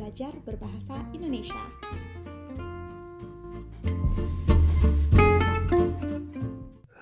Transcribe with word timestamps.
belajar 0.00 0.32
berbahasa 0.48 0.96
Indonesia. 1.12 1.60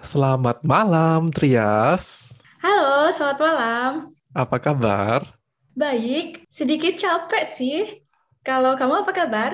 Selamat 0.02 0.66
malam, 0.66 1.30
Trias. 1.30 2.34
Halo, 2.58 3.06
selamat 3.14 3.38
malam. 3.38 3.90
Apa 4.34 4.58
kabar? 4.58 5.30
Baik, 5.78 6.42
sedikit 6.50 6.98
capek 6.98 7.46
sih. 7.46 8.02
Kalau 8.42 8.74
kamu 8.74 9.06
apa 9.06 9.12
kabar? 9.14 9.50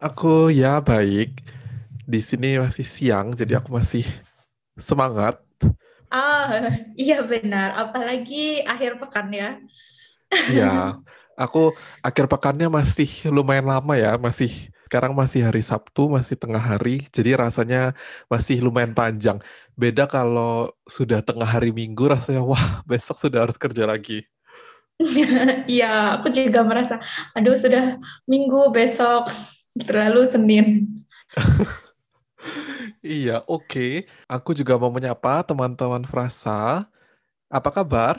Aku 0.00 0.48
ya 0.48 0.80
baik. 0.80 1.44
Di 2.08 2.24
sini 2.24 2.56
masih 2.56 2.88
siang, 2.88 3.36
jadi 3.36 3.60
aku 3.60 3.68
masih 3.76 4.08
semangat. 4.80 5.36
Ah, 6.08 6.72
iya 6.96 7.20
benar. 7.20 7.76
Apalagi 7.76 8.64
akhir 8.64 8.96
pekan 8.96 9.28
ya. 9.28 9.60
Iya, 10.48 10.96
aku 11.42 11.58
akhir 12.06 12.24
pekannya 12.32 12.68
masih 12.78 13.08
lumayan 13.36 13.66
lama 13.72 13.92
ya, 13.96 14.10
masih 14.26 14.50
sekarang 14.86 15.12
masih 15.20 15.40
hari 15.46 15.62
Sabtu, 15.70 16.10
masih 16.16 16.34
tengah 16.42 16.60
hari, 16.60 17.06
jadi 17.14 17.30
rasanya 17.42 17.94
masih 18.32 18.56
lumayan 18.66 18.92
panjang. 18.98 19.38
Beda 19.78 20.04
kalau 20.10 20.68
sudah 20.96 21.22
tengah 21.22 21.46
hari 21.46 21.70
Minggu, 21.70 22.04
rasanya 22.10 22.42
wah 22.50 22.82
besok 22.90 23.16
sudah 23.22 23.46
harus 23.46 23.56
kerja 23.56 23.84
lagi. 23.86 24.26
Iya, 25.70 26.20
aku 26.20 26.28
juga 26.28 26.60
merasa, 26.60 27.00
aduh 27.32 27.56
sudah 27.56 27.96
Minggu 28.28 28.68
besok, 28.76 29.32
terlalu 29.88 30.28
Senin. 30.28 30.66
Iya, 33.06 33.32
oke. 33.50 33.80
Aku 34.32 34.50
juga 34.58 34.72
mau 34.80 34.90
menyapa 34.96 35.30
teman-teman 35.48 36.02
Frasa. 36.10 36.50
Apa 37.56 37.70
kabar? 37.76 38.14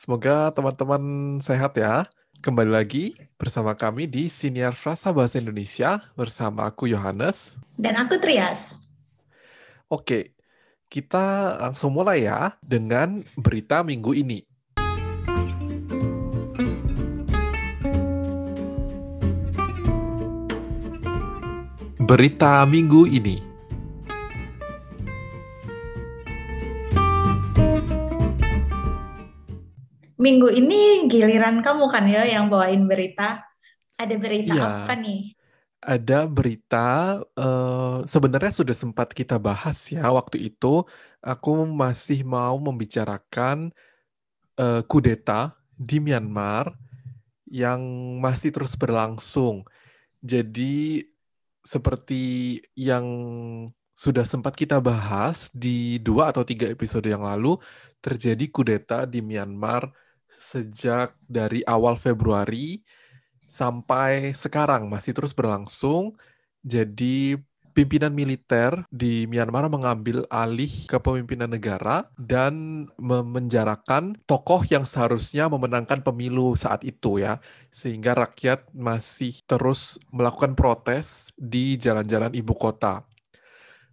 Semoga 0.00 0.52
teman-teman 0.56 1.02
sehat 1.46 1.72
ya. 1.82 2.06
Kembali 2.36 2.68
lagi 2.68 3.16
bersama 3.40 3.72
kami 3.72 4.04
di 4.04 4.28
Siniar 4.28 4.76
Frasa 4.76 5.08
Bahasa 5.08 5.40
Indonesia 5.40 6.04
bersama 6.12 6.68
aku 6.68 6.84
Yohanes. 6.84 7.56
Dan 7.80 7.96
aku 7.96 8.20
Trias. 8.20 8.84
Oke, 9.88 10.36
kita 10.92 11.56
langsung 11.56 11.96
mulai 11.96 12.28
ya 12.28 12.52
dengan 12.60 13.24
berita 13.40 13.80
minggu 13.80 14.12
ini. 14.12 14.44
Berita 22.04 22.62
minggu 22.68 23.08
ini. 23.08 23.55
Minggu 30.16 30.48
ini 30.48 31.04
giliran 31.12 31.60
kamu 31.60 31.84
kan 31.92 32.04
ya 32.08 32.24
yang 32.24 32.48
bawain 32.48 32.88
berita. 32.88 33.44
Ada 33.96 34.14
berita 34.16 34.52
Iya. 34.56 34.64
apa 34.84 34.92
nih? 34.96 35.36
Ada 35.86 36.26
berita, 36.26 37.20
eh, 37.38 37.96
sebenarnya 38.08 38.50
sudah 38.50 38.74
sempat 38.74 39.12
kita 39.12 39.36
bahas 39.38 39.76
ya 39.92 40.08
waktu 40.10 40.50
itu. 40.50 40.82
Aku 41.22 41.68
masih 41.68 42.24
mau 42.26 42.56
membicarakan 42.58 43.70
eh, 44.56 44.82
kudeta 44.88 45.52
di 45.76 46.00
Myanmar 46.00 46.72
yang 47.46 47.80
masih 48.24 48.50
terus 48.56 48.74
berlangsung. 48.74 49.68
Jadi 50.24 51.04
seperti 51.62 52.24
yang 52.78 53.06
sudah 53.96 54.24
sempat 54.28 54.52
kita 54.56 54.76
bahas 54.80 55.48
di 55.52 55.96
dua 56.04 56.32
atau 56.32 56.44
tiga 56.44 56.68
episode 56.68 57.08
yang 57.08 57.24
lalu, 57.24 57.56
terjadi 58.04 58.44
kudeta 58.52 59.04
di 59.08 59.20
Myanmar 59.24 59.88
sejak 60.46 61.18
dari 61.26 61.66
awal 61.66 61.98
Februari 61.98 62.86
sampai 63.50 64.30
sekarang 64.30 64.86
masih 64.86 65.10
terus 65.10 65.34
berlangsung. 65.34 66.14
Jadi 66.62 67.38
pimpinan 67.74 68.14
militer 68.14 68.86
di 68.88 69.28
Myanmar 69.28 69.68
mengambil 69.68 70.24
alih 70.32 70.88
kepemimpinan 70.88 71.50
negara 71.50 72.08
dan 72.16 72.86
memenjarakan 72.96 74.16
tokoh 74.24 74.64
yang 74.70 74.86
seharusnya 74.86 75.50
memenangkan 75.50 76.00
pemilu 76.00 76.54
saat 76.54 76.86
itu 76.86 77.20
ya. 77.20 77.42
Sehingga 77.74 78.14
rakyat 78.14 78.70
masih 78.70 79.42
terus 79.44 79.98
melakukan 80.14 80.54
protes 80.54 81.30
di 81.34 81.76
jalan-jalan 81.76 82.32
ibu 82.32 82.54
kota. 82.54 83.04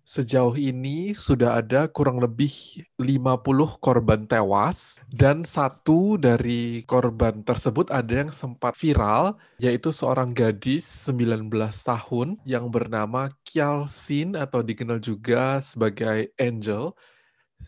Sejauh 0.03 0.59
ini 0.59 1.15
sudah 1.15 1.63
ada 1.63 1.87
kurang 1.87 2.19
lebih 2.19 2.51
50 2.99 3.39
korban 3.79 4.27
tewas 4.27 4.99
dan 5.07 5.47
satu 5.47 6.19
dari 6.19 6.83
korban 6.83 7.39
tersebut 7.39 7.87
ada 7.87 8.27
yang 8.27 8.27
sempat 8.27 8.75
viral 8.75 9.39
yaitu 9.63 9.95
seorang 9.95 10.35
gadis 10.35 10.83
19 11.07 11.47
tahun 11.87 12.35
yang 12.43 12.67
bernama 12.67 13.31
Kial 13.47 13.87
Sin 13.87 14.35
atau 14.35 14.59
dikenal 14.59 14.99
juga 14.99 15.63
sebagai 15.63 16.35
Angel. 16.35 16.91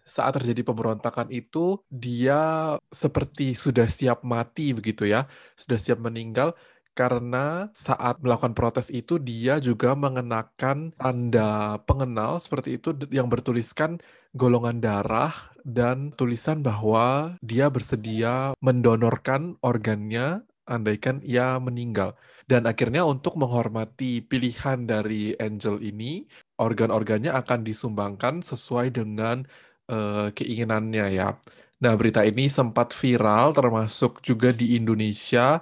Saat 0.03 0.35
terjadi 0.35 0.67
pemberontakan 0.67 1.31
itu 1.31 1.79
dia 1.87 2.75
seperti 2.91 3.55
sudah 3.55 3.87
siap 3.87 4.27
mati 4.27 4.75
begitu 4.75 5.07
ya, 5.07 5.23
sudah 5.55 5.79
siap 5.79 6.03
meninggal 6.03 6.51
karena 6.95 7.67
saat 7.75 8.23
melakukan 8.23 8.55
protes 8.55 8.87
itu 8.87 9.19
dia 9.19 9.59
juga 9.59 9.93
mengenakan 9.93 10.95
tanda 10.95 11.77
pengenal 11.83 12.39
seperti 12.39 12.79
itu 12.79 12.95
yang 13.11 13.27
bertuliskan 13.27 13.99
golongan 14.31 14.79
darah 14.79 15.35
dan 15.67 16.15
tulisan 16.15 16.63
bahwa 16.63 17.35
dia 17.43 17.67
bersedia 17.67 18.55
mendonorkan 18.63 19.59
organnya 19.59 20.47
andaikan 20.65 21.21
ia 21.21 21.59
meninggal. 21.61 22.17
Dan 22.45 22.65
akhirnya 22.69 23.05
untuk 23.05 23.37
menghormati 23.37 24.21
pilihan 24.21 24.85
dari 24.85 25.33
Angel 25.37 25.81
ini, 25.81 26.25
organ-organnya 26.57 27.33
akan 27.33 27.65
disumbangkan 27.65 28.41
sesuai 28.45 28.93
dengan 28.93 29.45
eh, 29.89 30.29
keinginannya 30.33 31.05
ya. 31.13 31.37
Nah, 31.81 31.93
berita 31.99 32.23
ini 32.25 32.47
sempat 32.49 32.95
viral 32.95 33.53
termasuk 33.53 34.23
juga 34.25 34.49
di 34.55 34.77
Indonesia 34.79 35.59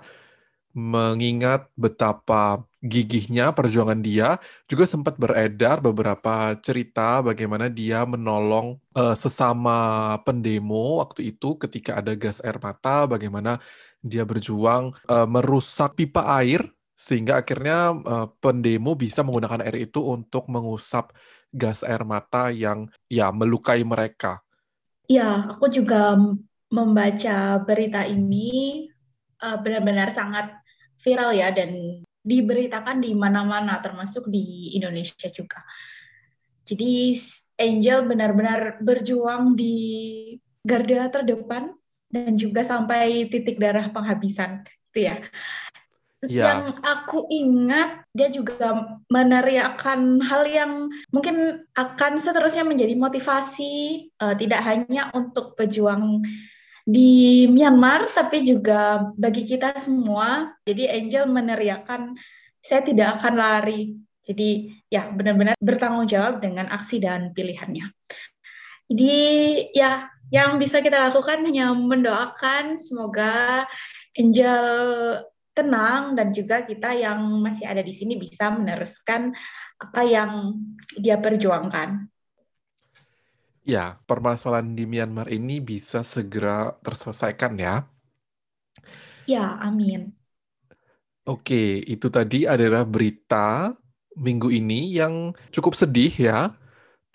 mengingat 0.74 1.70
betapa 1.78 2.66
gigihnya 2.82 3.54
perjuangan 3.54 4.02
dia, 4.02 4.42
juga 4.66 4.90
sempat 4.90 5.16
beredar 5.16 5.80
beberapa 5.80 6.58
cerita 6.60 7.22
bagaimana 7.22 7.70
dia 7.70 8.04
menolong 8.04 8.82
eh, 8.98 9.16
sesama 9.16 10.18
pendemo 10.26 11.00
waktu 11.00 11.32
itu 11.32 11.56
ketika 11.62 12.02
ada 12.02 12.18
gas 12.18 12.42
air 12.44 12.58
mata, 12.58 13.06
bagaimana 13.06 13.62
dia 14.04 14.26
berjuang 14.26 14.92
eh, 15.08 15.28
merusak 15.30 15.96
pipa 15.96 16.26
air 16.42 16.66
sehingga 16.98 17.40
akhirnya 17.40 17.94
eh, 17.94 18.28
pendemo 18.42 18.98
bisa 18.98 19.22
menggunakan 19.22 19.62
air 19.64 19.88
itu 19.88 20.02
untuk 20.02 20.50
mengusap 20.50 21.14
gas 21.54 21.86
air 21.86 22.02
mata 22.02 22.50
yang 22.50 22.90
ya 23.08 23.30
melukai 23.30 23.86
mereka. 23.86 24.42
Ya, 25.06 25.54
aku 25.54 25.70
juga 25.70 26.18
membaca 26.74 27.62
berita 27.62 28.08
ini 28.08 28.90
benar-benar 29.44 30.08
sangat 30.08 30.63
viral 31.04 31.36
ya 31.36 31.52
dan 31.52 32.00
diberitakan 32.24 33.04
di 33.04 33.12
mana-mana 33.12 33.84
termasuk 33.84 34.32
di 34.32 34.72
Indonesia 34.80 35.28
juga. 35.28 35.60
Jadi 36.64 37.12
Angel 37.60 38.08
benar-benar 38.10 38.82
berjuang 38.82 39.54
di 39.54 39.76
garda 40.66 41.12
terdepan 41.12 41.76
dan 42.10 42.34
juga 42.34 42.66
sampai 42.66 43.30
titik 43.30 43.62
darah 43.62 43.92
penghabisan 43.92 44.64
itu 44.90 45.06
ya. 45.06 45.16
Ya. 46.24 46.56
Yang 46.56 46.80
aku 46.80 47.28
ingat 47.28 48.08
dia 48.16 48.32
juga 48.32 48.96
meneriakkan 49.12 50.24
hal 50.24 50.48
yang 50.48 50.88
mungkin 51.12 51.68
akan 51.76 52.16
seterusnya 52.16 52.64
menjadi 52.64 52.96
motivasi 52.96 54.08
eh, 54.08 54.36
tidak 54.40 54.64
hanya 54.64 55.12
untuk 55.12 55.60
pejuang 55.60 56.24
di 56.84 57.48
Myanmar 57.48 58.12
tapi 58.12 58.44
juga 58.44 59.08
bagi 59.16 59.48
kita 59.48 59.80
semua. 59.80 60.52
Jadi 60.68 60.92
Angel 60.92 61.26
meneriakkan 61.32 62.12
saya 62.60 62.84
tidak 62.84 63.20
akan 63.20 63.34
lari. 63.40 63.96
Jadi 64.24 64.72
ya 64.88 65.12
benar-benar 65.12 65.56
bertanggung 65.60 66.08
jawab 66.08 66.40
dengan 66.40 66.72
aksi 66.72 67.04
dan 67.04 67.32
pilihannya. 67.36 67.92
Jadi 68.88 69.16
ya 69.76 70.08
yang 70.32 70.60
bisa 70.60 70.80
kita 70.80 71.00
lakukan 71.12 71.44
hanya 71.44 71.72
mendoakan 71.72 72.80
semoga 72.80 73.64
Angel 74.16 74.64
tenang 75.54 76.18
dan 76.18 76.34
juga 76.34 76.66
kita 76.66 76.98
yang 76.98 77.22
masih 77.40 77.70
ada 77.70 77.86
di 77.86 77.94
sini 77.94 78.18
bisa 78.18 78.50
meneruskan 78.50 79.32
apa 79.78 80.02
yang 80.02 80.58
dia 80.98 81.22
perjuangkan. 81.22 82.13
Ya, 83.64 83.86
permasalahan 84.10 84.76
di 84.76 84.84
Myanmar 84.92 85.28
ini 85.32 85.56
bisa 85.64 86.00
segera 86.04 86.76
terselesaikan 86.84 87.54
ya. 87.66 87.76
Ya, 89.26 89.58
amin. 89.68 90.16
Oke, 91.24 91.80
itu 91.88 92.12
tadi 92.12 92.44
adalah 92.44 92.84
berita 92.84 93.72
minggu 94.20 94.52
ini 94.52 94.92
yang 95.00 95.32
cukup 95.56 95.72
sedih 95.80 96.12
ya. 96.12 96.52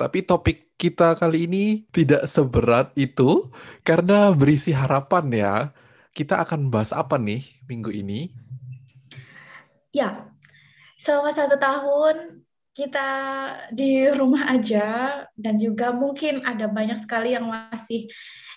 Tapi 0.01 0.25
topik 0.25 0.75
kita 0.81 1.17
kali 1.21 1.47
ini 1.51 1.85
tidak 1.93 2.25
seberat 2.29 2.93
itu 2.99 3.49
karena 3.85 4.33
berisi 4.33 4.73
harapan 4.73 5.27
ya. 5.35 5.55
Kita 6.17 6.41
akan 6.45 6.73
bahas 6.73 6.93
apa 6.97 7.17
nih 7.21 7.43
minggu 7.69 7.93
ini? 7.93 8.33
Ya, 9.99 10.07
selama 11.05 11.31
satu 11.39 11.57
tahun 11.65 12.17
kita 12.79 13.11
di 13.75 14.07
rumah 14.15 14.55
aja 14.55 14.87
dan 15.35 15.59
juga 15.59 15.91
mungkin 15.91 16.47
ada 16.47 16.71
banyak 16.71 16.95
sekali 16.95 17.35
yang 17.35 17.51
masih 17.51 18.07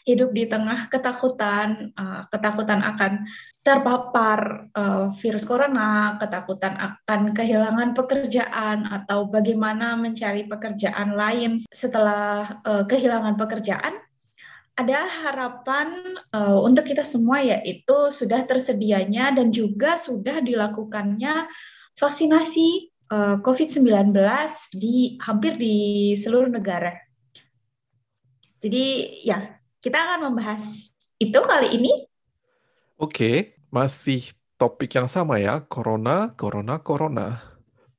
hidup 0.06 0.30
di 0.34 0.46
tengah 0.46 0.86
ketakutan, 0.90 1.94
uh, 1.98 2.30
ketakutan 2.30 2.86
akan 2.86 3.26
terpapar 3.66 4.70
uh, 4.74 5.14
virus 5.18 5.46
corona, 5.46 6.18
ketakutan 6.22 6.74
akan 6.78 7.34
kehilangan 7.34 7.94
pekerjaan 7.98 8.86
atau 8.90 9.30
bagaimana 9.30 9.98
mencari 9.98 10.46
pekerjaan 10.50 11.14
lain 11.18 11.62
setelah 11.70 12.62
uh, 12.66 12.86
kehilangan 12.86 13.38
pekerjaan, 13.38 14.02
ada 14.72 15.04
harapan 15.28 15.94
untuk 16.64 16.88
kita 16.88 17.04
semua 17.06 17.44
yaitu 17.44 18.10
sudah 18.10 18.48
tersedianya 18.48 19.30
dan 19.36 19.52
juga 19.54 20.00
sudah 20.00 20.42
dilakukannya 20.42 21.46
vaksinasi 22.00 22.91
uh, 23.12 23.36
COVID-19 23.44 24.16
di 24.80 25.20
hampir 25.20 25.60
di 25.60 25.76
seluruh 26.16 26.48
negara. 26.48 26.96
Jadi 28.64 29.20
ya 29.28 29.60
kita 29.84 29.98
akan 30.00 30.32
membahas 30.32 30.96
itu 31.20 31.40
kali 31.44 31.76
ini. 31.76 31.92
Oke, 33.02 33.58
masih 33.74 34.32
topik 34.62 34.94
yang 34.94 35.10
sama 35.10 35.42
ya, 35.42 35.66
corona, 35.66 36.34
corona, 36.38 36.78
corona. 36.80 37.42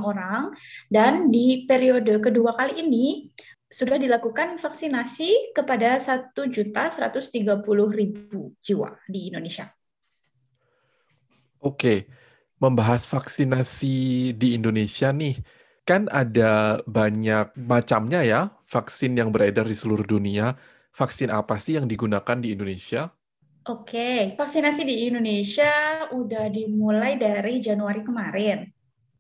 orang. 0.03 0.51
Dan 0.91 1.31
di 1.31 1.63
periode 1.63 2.19
kedua 2.19 2.59
kali 2.59 2.83
ini 2.83 3.31
sudah 3.71 4.03
dilakukan 4.03 4.59
vaksinasi 4.59 5.55
kepada 5.55 5.95
1.130.000 6.03 7.39
jiwa 8.59 8.91
di 9.07 9.31
Indonesia. 9.31 9.71
Oke, 11.63 12.11
membahas 12.59 13.07
vaksinasi 13.07 14.35
di 14.35 14.59
Indonesia 14.59 15.15
nih, 15.15 15.39
kan 15.87 16.11
ada 16.11 16.83
banyak 16.83 17.55
macamnya 17.55 18.27
ya 18.27 18.51
vaksin 18.67 19.15
yang 19.15 19.31
beredar 19.31 19.71
di 19.71 19.79
seluruh 19.79 20.03
dunia 20.03 20.59
vaksin 20.99 21.31
apa 21.31 21.55
sih 21.63 21.79
yang 21.79 21.87
digunakan 21.87 22.35
di 22.35 22.59
Indonesia? 22.59 23.15
Oke, 23.71 24.35
vaksinasi 24.35 24.83
di 24.83 25.07
Indonesia 25.07 26.09
udah 26.11 26.51
dimulai 26.51 27.15
dari 27.15 27.63
Januari 27.63 28.03
kemarin. 28.03 28.67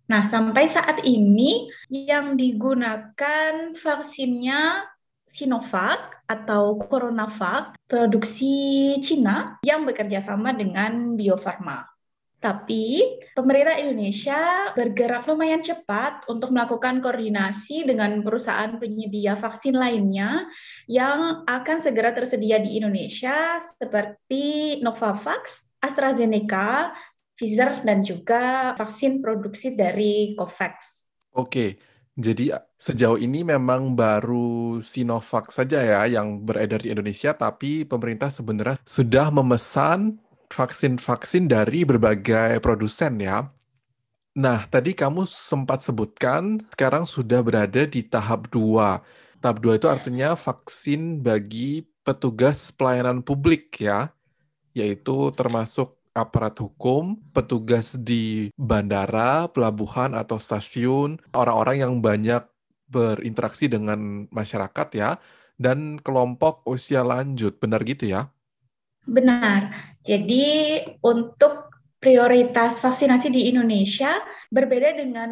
Nah, 0.09 0.25
sampai 0.25 0.65
saat 0.67 1.05
ini 1.05 1.69
yang 1.93 2.35
digunakan 2.35 3.77
vaksinnya 3.77 4.89
Sinovac 5.29 6.25
atau 6.25 6.81
CoronaVac 6.81 7.77
produksi 7.85 8.97
Cina 9.05 9.61
yang 9.61 9.85
bekerja 9.85 10.25
sama 10.25 10.57
dengan 10.57 11.13
Bio 11.15 11.37
Farma. 11.37 11.98
Tapi 12.39 13.19
pemerintah 13.35 13.75
Indonesia 13.83 14.71
bergerak 14.79 15.27
lumayan 15.27 15.59
cepat 15.59 16.23
untuk 16.31 16.55
melakukan 16.55 17.03
koordinasi 17.03 17.83
dengan 17.83 18.23
perusahaan 18.23 18.79
penyedia 18.79 19.35
vaksin 19.35 19.75
lainnya 19.75 20.47
yang 20.87 21.43
akan 21.51 21.83
segera 21.83 22.15
tersedia 22.15 22.63
di 22.63 22.79
Indonesia 22.79 23.59
seperti 23.59 24.79
Novavax, 24.87 25.67
AstraZeneca, 25.83 26.95
Pfizer, 27.35 27.83
dan 27.83 28.07
juga 28.07 28.75
vaksin 28.79 29.19
produksi 29.19 29.75
dari 29.75 30.35
COVAX. 30.39 31.07
Oke, 31.39 31.79
jadi 32.19 32.59
sejauh 32.75 33.15
ini 33.15 33.47
memang 33.47 33.95
baru 33.95 34.83
Sinovac 34.83 35.55
saja 35.55 35.79
ya 35.79 36.03
yang 36.07 36.43
beredar 36.43 36.83
di 36.83 36.91
Indonesia, 36.91 37.31
tapi 37.31 37.87
pemerintah 37.87 38.27
sebenarnya 38.27 38.83
sudah 38.83 39.31
memesan 39.31 40.19
vaksin-vaksin 40.53 41.49
dari 41.49 41.85
berbagai 41.85 42.61
produsen 42.65 43.21
ya. 43.21 43.49
Nah, 44.39 44.71
tadi 44.71 44.95
kamu 44.95 45.27
sempat 45.27 45.83
sebutkan 45.83 46.63
sekarang 46.71 47.09
sudah 47.09 47.43
berada 47.43 47.83
di 47.89 48.07
tahap 48.07 48.47
2. 48.55 49.03
Tahap 49.43 49.59
2 49.59 49.79
itu 49.79 49.87
artinya 49.91 50.39
vaksin 50.39 51.23
bagi 51.23 51.83
petugas 52.07 52.71
pelayanan 52.71 53.21
publik 53.21 53.83
ya, 53.83 54.15
yaitu 54.79 55.35
termasuk 55.35 55.99
aparat 56.15 56.55
hukum, 56.59 57.19
petugas 57.31 57.95
di 57.99 58.51
bandara, 58.59 59.47
pelabuhan 59.51 60.15
atau 60.15 60.39
stasiun, 60.39 61.19
orang-orang 61.35 61.83
yang 61.83 61.95
banyak 62.03 62.43
berinteraksi 62.91 63.71
dengan 63.71 64.27
masyarakat 64.31 64.89
ya, 64.95 65.11
dan 65.59 65.99
kelompok 66.03 66.63
usia 66.67 67.03
lanjut. 67.03 67.59
Benar 67.59 67.83
gitu 67.87 68.11
ya? 68.11 68.31
Benar. 69.09 69.73
Jadi 70.05 70.85
untuk 71.01 71.73
prioritas 71.97 72.79
vaksinasi 72.85 73.33
di 73.33 73.49
Indonesia 73.49 74.21
berbeda 74.53 74.95
dengan 75.01 75.31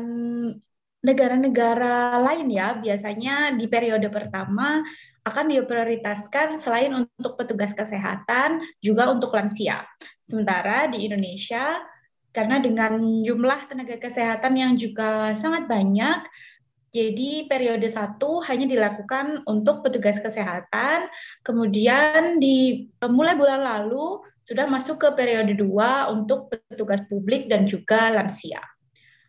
negara-negara 1.05 2.19
lain 2.25 2.49
ya. 2.51 2.75
Biasanya 2.81 3.53
di 3.55 3.69
periode 3.69 4.09
pertama 4.09 4.81
akan 5.23 5.45
diprioritaskan 5.53 6.57
selain 6.57 6.91
untuk 6.97 7.37
petugas 7.37 7.77
kesehatan 7.77 8.65
juga 8.81 9.13
untuk 9.13 9.37
lansia. 9.37 9.85
Sementara 10.25 10.89
di 10.89 11.05
Indonesia 11.05 11.77
karena 12.33 12.61
dengan 12.61 13.01
jumlah 13.25 13.69
tenaga 13.69 13.97
kesehatan 13.97 14.57
yang 14.57 14.73
juga 14.77 15.33
sangat 15.37 15.65
banyak, 15.69 16.21
jadi 16.97 17.45
periode 17.45 17.85
satu 17.85 18.41
hanya 18.49 18.65
dilakukan 18.65 19.45
untuk 19.45 19.85
petugas 19.85 20.17
kesehatan, 20.17 21.13
kemudian 21.45 22.41
di 22.41 22.89
mulai 23.05 23.37
bulan 23.37 23.61
lalu 23.61 24.25
sudah 24.41 24.65
masuk 24.65 25.05
ke 25.05 25.09
periode 25.13 25.53
dua 25.53 26.09
untuk 26.09 26.49
petugas 26.49 27.05
publik 27.05 27.53
dan 27.53 27.69
juga 27.69 28.09
lansia. 28.09 28.65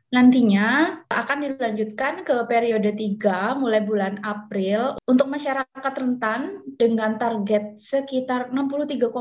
Nantinya 0.08 1.04
akan 1.12 1.38
dilanjutkan 1.44 2.24
ke 2.24 2.48
periode 2.48 2.96
tiga 2.96 3.52
mulai 3.60 3.84
bulan 3.84 4.24
April 4.24 4.96
untuk 5.04 5.28
masyarakat 5.28 5.94
rentan 6.00 6.64
dengan 6.80 7.20
target 7.20 7.76
sekitar 7.76 8.56
63,9 8.56 9.12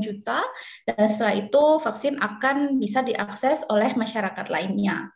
juta 0.00 0.40
dan 0.88 1.04
setelah 1.04 1.36
itu 1.44 1.64
vaksin 1.76 2.16
akan 2.24 2.80
bisa 2.80 3.04
diakses 3.04 3.68
oleh 3.68 3.92
masyarakat 3.92 4.48
lainnya 4.48 5.12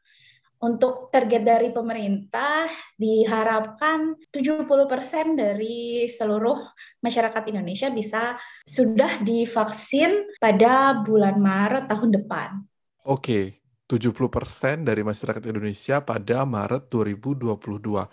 untuk 0.58 1.14
target 1.14 1.42
dari 1.46 1.68
pemerintah 1.70 2.66
diharapkan 2.98 4.18
70% 4.34 5.38
dari 5.38 6.10
seluruh 6.10 6.58
masyarakat 6.98 7.42
Indonesia 7.54 7.88
bisa 7.94 8.34
sudah 8.66 9.22
divaksin 9.22 10.26
pada 10.42 10.98
bulan 11.06 11.38
Maret 11.38 11.86
tahun 11.86 12.10
depan. 12.10 12.48
Oke, 13.06 13.62
70% 13.86 14.84
dari 14.84 15.00
masyarakat 15.06 15.42
Indonesia 15.46 16.02
pada 16.02 16.42
Maret 16.42 16.90
2022. 16.90 18.04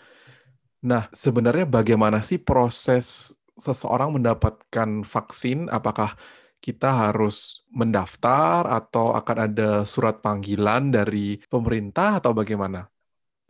Nah, 0.86 1.10
sebenarnya 1.10 1.66
bagaimana 1.66 2.22
sih 2.22 2.38
proses 2.38 3.34
seseorang 3.58 4.16
mendapatkan 4.16 5.02
vaksin? 5.02 5.68
Apakah 5.74 6.14
kita 6.65 6.89
harus 6.89 7.62
mendaftar 7.69 8.65
atau 8.65 9.13
akan 9.13 9.38
ada 9.45 9.72
surat 9.86 10.17
panggilan 10.17 10.89
dari 10.89 11.38
pemerintah 11.45 12.17
atau 12.17 12.34
bagaimana? 12.34 12.89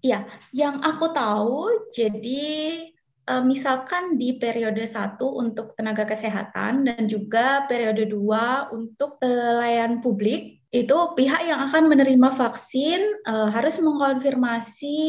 Ya, 0.03 0.27
yang 0.51 0.84
aku 0.84 1.15
tahu 1.15 1.88
jadi 1.95 2.43
eh, 3.07 3.43
misalkan 3.48 4.19
di 4.19 4.36
periode 4.36 4.84
satu 4.84 5.39
untuk 5.39 5.72
tenaga 5.79 6.03
kesehatan 6.03 6.84
dan 6.84 7.07
juga 7.07 7.63
periode 7.72 8.03
dua 8.12 8.67
untuk 8.75 9.15
pelayan 9.24 10.03
publik 10.03 10.60
itu 10.75 10.98
pihak 11.15 11.48
yang 11.48 11.63
akan 11.72 11.88
menerima 11.88 12.36
vaksin 12.36 13.00
uh, 13.24 13.48
harus 13.48 13.79
mengkonfirmasi 13.79 15.00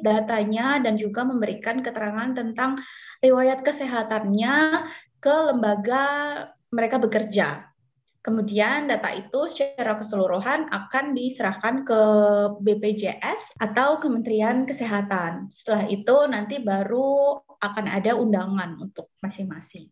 datanya 0.00 0.80
dan 0.80 0.96
juga 0.96 1.28
memberikan 1.28 1.84
keterangan 1.84 2.32
tentang 2.32 2.80
riwayat 3.20 3.60
kesehatannya 3.60 4.88
ke 5.20 5.34
lembaga 5.52 6.08
mereka 6.70 6.96
bekerja. 7.02 7.70
Kemudian 8.20 8.84
data 8.84 9.08
itu 9.16 9.48
secara 9.48 9.96
keseluruhan 9.96 10.68
akan 10.68 11.16
diserahkan 11.16 11.88
ke 11.88 12.00
BPJS 12.60 13.56
atau 13.56 13.96
Kementerian 13.96 14.68
Kesehatan. 14.68 15.48
Setelah 15.48 15.88
itu 15.88 16.16
nanti 16.28 16.60
baru 16.60 17.40
akan 17.56 17.86
ada 17.88 18.12
undangan 18.20 18.76
untuk 18.76 19.08
masing-masing. 19.24 19.88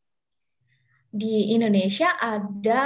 Di 1.09 1.57
Indonesia 1.57 2.21
ada 2.21 2.85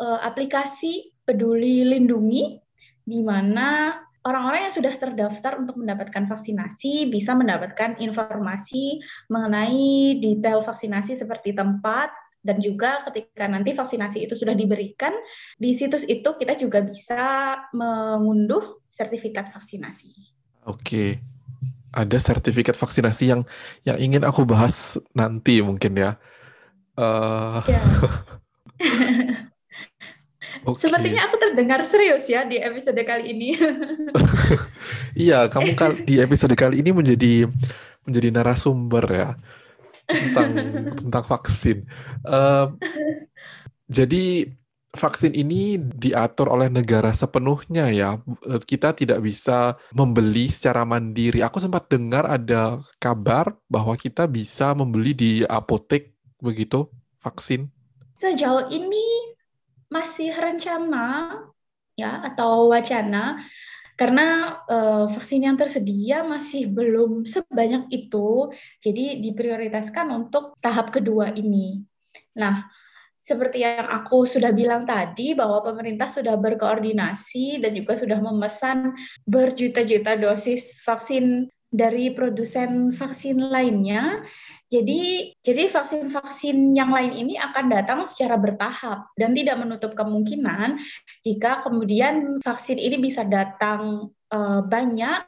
uh, 0.00 0.20
aplikasi 0.24 1.12
Peduli 1.28 1.84
Lindungi 1.84 2.56
di 3.04 3.20
mana 3.20 4.00
orang-orang 4.24 4.68
yang 4.68 4.74
sudah 4.74 4.96
terdaftar 4.96 5.60
untuk 5.60 5.76
mendapatkan 5.80 6.24
vaksinasi 6.24 7.08
bisa 7.12 7.32
mendapatkan 7.32 8.00
informasi 8.00 9.00
mengenai 9.28 10.20
detail 10.20 10.60
vaksinasi 10.60 11.16
seperti 11.16 11.56
tempat, 11.56 12.12
dan 12.40 12.56
juga 12.60 13.04
ketika 13.08 13.44
nanti 13.46 13.76
vaksinasi 13.76 14.24
itu 14.24 14.34
sudah 14.36 14.56
diberikan 14.56 15.12
di 15.60 15.76
situs 15.76 16.08
itu 16.08 16.36
kita 16.40 16.56
juga 16.56 16.80
bisa 16.80 17.56
mengunduh 17.76 18.80
sertifikat 18.88 19.52
vaksinasi. 19.52 20.10
Oke. 20.68 21.20
Ada 21.90 22.22
sertifikat 22.22 22.78
vaksinasi 22.78 23.24
yang 23.34 23.42
yang 23.82 23.98
ingin 23.98 24.22
aku 24.22 24.46
bahas 24.46 24.96
nanti 25.12 25.60
mungkin 25.60 25.98
ya. 25.98 26.10
Uh... 26.96 27.60
ya. 27.66 27.82
okay. 30.64 30.80
Sepertinya 30.86 31.26
aku 31.26 31.36
terdengar 31.36 31.82
serius 31.84 32.30
ya 32.30 32.46
di 32.46 32.62
episode 32.62 33.00
kali 33.02 33.34
ini. 33.34 33.58
iya, 35.28 35.50
kamu 35.50 35.74
di 36.08 36.22
episode 36.22 36.54
kali 36.54 36.80
ini 36.80 36.94
menjadi 36.94 37.50
menjadi 38.06 38.28
narasumber 38.32 39.04
ya 39.12 39.30
tentang 40.10 40.50
tentang 40.98 41.24
vaksin. 41.24 41.86
Uh, 42.26 42.74
jadi 43.86 44.50
vaksin 44.90 45.38
ini 45.38 45.78
diatur 45.78 46.50
oleh 46.50 46.66
negara 46.66 47.14
sepenuhnya 47.14 47.90
ya. 47.94 48.18
Kita 48.66 48.90
tidak 48.94 49.22
bisa 49.22 49.78
membeli 49.94 50.50
secara 50.50 50.82
mandiri. 50.82 51.42
Aku 51.46 51.62
sempat 51.62 51.86
dengar 51.86 52.26
ada 52.26 52.82
kabar 52.98 53.54
bahwa 53.70 53.94
kita 53.94 54.26
bisa 54.26 54.74
membeli 54.74 55.14
di 55.14 55.30
apotek 55.46 56.14
begitu 56.42 56.90
vaksin. 57.22 57.70
Sejauh 58.18 58.68
ini 58.68 59.30
masih 59.90 60.30
rencana 60.34 61.38
ya 61.98 62.22
atau 62.24 62.70
wacana 62.70 63.42
karena 64.00 64.56
uh, 64.64 65.04
vaksin 65.12 65.44
yang 65.44 65.60
tersedia 65.60 66.24
masih 66.24 66.72
belum 66.72 67.28
sebanyak 67.28 67.84
itu, 67.92 68.48
jadi 68.80 69.20
diprioritaskan 69.20 70.08
untuk 70.08 70.56
tahap 70.64 70.88
kedua 70.88 71.36
ini. 71.36 71.84
Nah, 72.32 72.64
seperti 73.20 73.60
yang 73.60 73.84
aku 73.84 74.24
sudah 74.24 74.56
bilang 74.56 74.88
tadi 74.88 75.36
bahwa 75.36 75.60
pemerintah 75.60 76.08
sudah 76.08 76.40
berkoordinasi 76.40 77.60
dan 77.60 77.76
juga 77.76 78.00
sudah 78.00 78.16
memesan 78.24 78.96
berjuta-juta 79.28 80.16
dosis 80.16 80.80
vaksin 80.80 81.52
dari 81.68 82.16
produsen 82.16 82.88
vaksin 82.88 83.36
lainnya. 83.52 84.24
Jadi, 84.70 85.34
jadi 85.42 85.66
vaksin-vaksin 85.66 86.78
yang 86.78 86.94
lain 86.94 87.10
ini 87.10 87.34
akan 87.34 87.66
datang 87.74 88.06
secara 88.06 88.38
bertahap 88.38 89.10
dan 89.18 89.34
tidak 89.34 89.58
menutup 89.58 89.98
kemungkinan 89.98 90.78
jika 91.26 91.58
kemudian 91.66 92.38
vaksin 92.38 92.78
ini 92.78 93.02
bisa 93.02 93.26
datang 93.26 94.14
uh, 94.30 94.62
banyak 94.62 95.26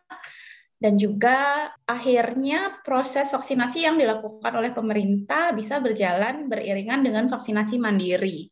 dan 0.78 0.94
juga 0.94 1.70
akhirnya 1.86 2.82
proses 2.86 3.34
vaksinasi 3.34 3.82
yang 3.82 3.98
dilakukan 3.98 4.54
oleh 4.54 4.70
pemerintah 4.70 5.50
bisa 5.50 5.82
berjalan 5.82 6.46
beriringan 6.46 7.02
dengan 7.02 7.26
vaksinasi 7.26 7.82
mandiri. 7.82 8.46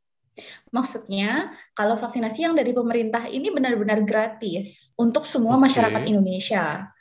Maksudnya, 0.71 1.55
kalau 1.75 1.99
vaksinasi 1.99 2.47
yang 2.47 2.55
dari 2.55 2.71
pemerintah 2.71 3.27
ini 3.27 3.51
benar-benar 3.51 4.07
gratis 4.07 4.95
untuk 4.99 5.27
semua 5.27 5.59
okay. 5.59 5.71
masyarakat 5.71 6.03
Indonesia. 6.07 6.95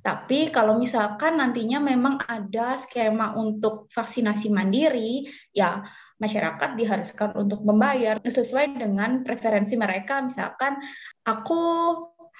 Tapi 0.00 0.48
kalau 0.48 0.80
misalkan 0.80 1.36
nantinya 1.36 1.76
memang 1.76 2.16
ada 2.24 2.80
skema 2.80 3.36
untuk 3.36 3.92
vaksinasi 3.92 4.48
mandiri, 4.48 5.28
ya 5.52 5.84
masyarakat 6.20 6.76
diharuskan 6.76 7.36
untuk 7.36 7.64
membayar 7.64 8.20
sesuai 8.20 8.76
dengan 8.76 9.20
preferensi 9.24 9.76
mereka. 9.76 10.24
Misalkan 10.24 10.80
aku 11.24 11.60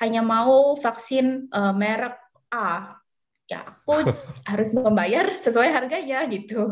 hanya 0.00 0.24
mau 0.24 0.76
vaksin 0.76 1.52
uh, 1.52 1.72
merek 1.76 2.16
A, 2.52 2.96
ya 3.50 3.60
aku 3.60 4.08
harus 4.50 4.70
membayar 4.72 5.28
sesuai 5.36 5.68
harganya 5.68 6.24
gitu. 6.32 6.64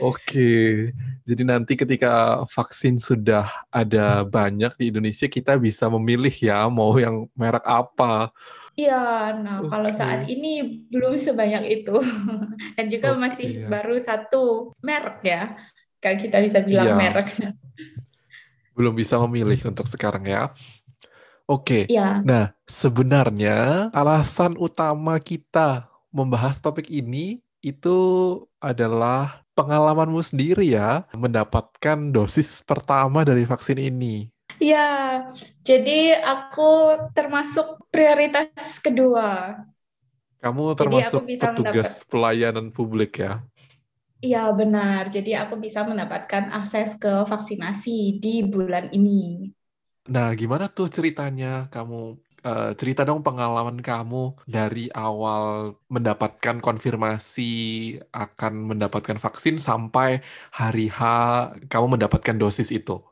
Oke, 0.00 0.92
jadi 1.28 1.42
nanti 1.44 1.76
ketika 1.76 2.44
vaksin 2.48 3.00
sudah 3.02 3.48
ada 3.68 4.24
banyak 4.24 4.72
di 4.80 4.88
Indonesia, 4.88 5.26
kita 5.28 5.60
bisa 5.60 5.92
memilih 5.92 6.32
ya 6.32 6.68
mau 6.72 6.96
yang 6.96 7.28
merek 7.36 7.64
apa. 7.68 8.32
Iya, 8.72 9.36
nah 9.36 9.60
okay. 9.60 9.68
kalau 9.68 9.90
saat 9.92 10.24
ini 10.32 10.84
belum 10.88 11.20
sebanyak 11.20 11.82
itu 11.82 12.00
dan 12.76 12.86
juga 12.88 13.12
okay, 13.12 13.20
masih 13.20 13.48
ya. 13.64 13.68
baru 13.68 13.96
satu 14.00 14.72
merek 14.80 15.18
ya, 15.20 15.42
kalau 16.00 16.16
kita 16.16 16.40
bisa 16.40 16.58
bilang 16.64 16.96
ya. 16.96 16.98
merek. 16.98 17.28
Belum 18.72 18.96
bisa 18.96 19.20
memilih 19.20 19.68
untuk 19.68 19.84
sekarang 19.84 20.24
ya. 20.24 20.48
Oke. 21.44 21.84
Okay. 21.84 21.92
Ya. 21.92 22.24
Nah, 22.24 22.56
sebenarnya 22.64 23.92
alasan 23.92 24.56
utama 24.56 25.20
kita 25.20 25.92
membahas 26.08 26.56
topik 26.56 26.88
ini 26.88 27.44
itu 27.60 27.98
adalah 28.64 29.44
pengalamanmu 29.52 30.24
sendiri 30.24 30.72
ya 30.72 31.04
mendapatkan 31.12 32.10
dosis 32.10 32.64
pertama 32.64 33.22
dari 33.22 33.44
vaksin 33.44 33.76
ini. 33.76 34.32
Ya, 34.62 35.26
jadi 35.66 36.22
aku 36.22 36.94
termasuk 37.10 37.82
prioritas 37.90 38.78
kedua. 38.78 39.58
Kamu 40.38 40.78
termasuk 40.78 41.26
petugas 41.26 41.98
mendapat... 41.98 42.06
pelayanan 42.06 42.66
publik 42.70 43.26
ya? 43.26 43.42
Iya 44.22 44.54
benar. 44.54 45.10
Jadi 45.10 45.34
aku 45.34 45.58
bisa 45.58 45.82
mendapatkan 45.82 46.54
akses 46.54 46.94
ke 46.94 47.26
vaksinasi 47.26 48.22
di 48.22 48.46
bulan 48.46 48.86
ini. 48.94 49.50
Nah, 50.06 50.30
gimana 50.38 50.70
tuh 50.70 50.86
ceritanya? 50.86 51.66
Kamu 51.66 52.22
uh, 52.46 52.70
cerita 52.78 53.02
dong 53.02 53.26
pengalaman 53.26 53.82
kamu 53.82 54.38
dari 54.46 54.86
awal 54.94 55.74
mendapatkan 55.90 56.62
konfirmasi 56.62 57.50
akan 58.14 58.74
mendapatkan 58.74 59.18
vaksin 59.18 59.58
sampai 59.58 60.22
hari 60.54 60.86
H 60.86 61.02
kamu 61.66 61.98
mendapatkan 61.98 62.38
dosis 62.38 62.70
itu. 62.70 63.02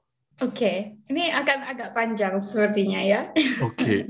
Oke, 0.40 0.56
okay. 0.56 0.78
ini 1.12 1.28
akan 1.28 1.68
agak 1.68 1.92
panjang 1.92 2.40
sepertinya 2.40 2.96
ya. 3.04 3.28
Oke. 3.60 3.76
Okay. 3.76 4.00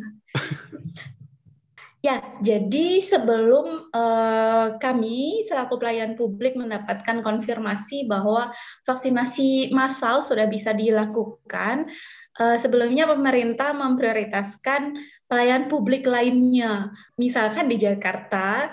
ya, 2.07 2.23
jadi 2.39 3.03
sebelum 3.03 3.91
uh, 3.91 4.79
kami 4.79 5.43
selaku 5.43 5.83
pelayan 5.83 6.15
publik 6.15 6.55
mendapatkan 6.55 7.19
konfirmasi 7.27 8.07
bahwa 8.07 8.55
vaksinasi 8.87 9.75
massal 9.75 10.23
sudah 10.23 10.47
bisa 10.47 10.71
dilakukan, 10.71 11.91
uh, 12.39 12.55
sebelumnya 12.55 13.11
pemerintah 13.11 13.75
memprioritaskan 13.75 15.03
pelayan 15.27 15.67
publik 15.67 16.07
lainnya. 16.07 16.95
Misalkan 17.19 17.67
di 17.67 17.75
Jakarta 17.75 18.71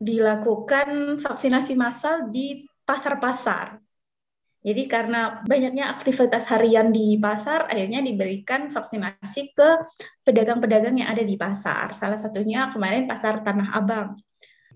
dilakukan 0.00 1.20
vaksinasi 1.20 1.76
massal 1.76 2.32
di 2.32 2.64
pasar-pasar 2.88 3.89
jadi 4.60 4.82
karena 4.84 5.40
banyaknya 5.48 5.88
aktivitas 5.96 6.44
harian 6.52 6.92
di 6.92 7.16
pasar, 7.16 7.64
akhirnya 7.64 8.04
diberikan 8.04 8.68
vaksinasi 8.68 9.56
ke 9.56 9.68
pedagang-pedagang 10.20 11.00
yang 11.00 11.08
ada 11.08 11.24
di 11.24 11.40
pasar. 11.40 11.96
Salah 11.96 12.20
satunya 12.20 12.68
kemarin 12.68 13.08
pasar 13.08 13.40
Tanah 13.40 13.72
Abang. 13.72 14.20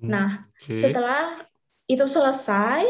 Hmm, 0.01 0.09
nah, 0.09 0.49
okay. 0.57 0.89
setelah 0.89 1.37
itu 1.85 2.01
selesai, 2.09 2.89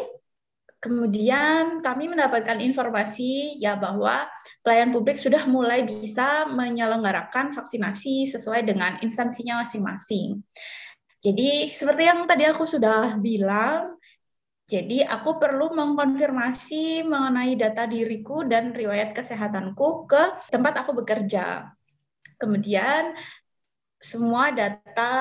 kemudian 0.79 1.83
kami 1.83 2.07
mendapatkan 2.07 2.63
informasi 2.63 3.59
ya 3.59 3.75
bahwa 3.75 4.31
pelayan 4.63 4.95
publik 4.95 5.19
sudah 5.19 5.51
mulai 5.51 5.83
bisa 5.83 6.47
menyelenggarakan 6.47 7.51
vaksinasi 7.51 8.31
sesuai 8.31 8.71
dengan 8.71 9.03
instansinya 9.03 9.67
masing-masing. 9.67 10.47
Jadi 11.19 11.73
seperti 11.73 12.07
yang 12.07 12.29
tadi 12.31 12.47
aku 12.47 12.69
sudah 12.69 13.19
bilang, 13.19 13.99
jadi 14.65 15.05
aku 15.05 15.37
perlu 15.37 15.77
mengkonfirmasi 15.77 17.05
mengenai 17.05 17.53
data 17.53 17.85
diriku 17.85 18.49
dan 18.49 18.73
riwayat 18.73 19.13
kesehatanku 19.13 20.09
ke 20.09 20.41
tempat 20.49 20.81
aku 20.81 20.97
bekerja. 20.97 21.69
Kemudian 22.41 23.13
semua 24.01 24.57
data 24.57 25.13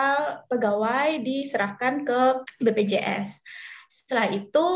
pegawai 0.48 1.20
diserahkan 1.20 2.08
ke 2.08 2.20
BPJS. 2.64 3.44
Setelah 3.92 4.32
itu, 4.32 4.68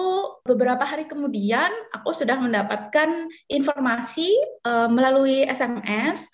beberapa 0.44 0.84
hari 0.84 1.08
kemudian, 1.10 1.72
aku 1.90 2.14
sudah 2.14 2.38
mendapatkan 2.38 3.26
informasi 3.50 4.30
uh, 4.62 4.86
melalui 4.92 5.48
SMS. 5.48 6.30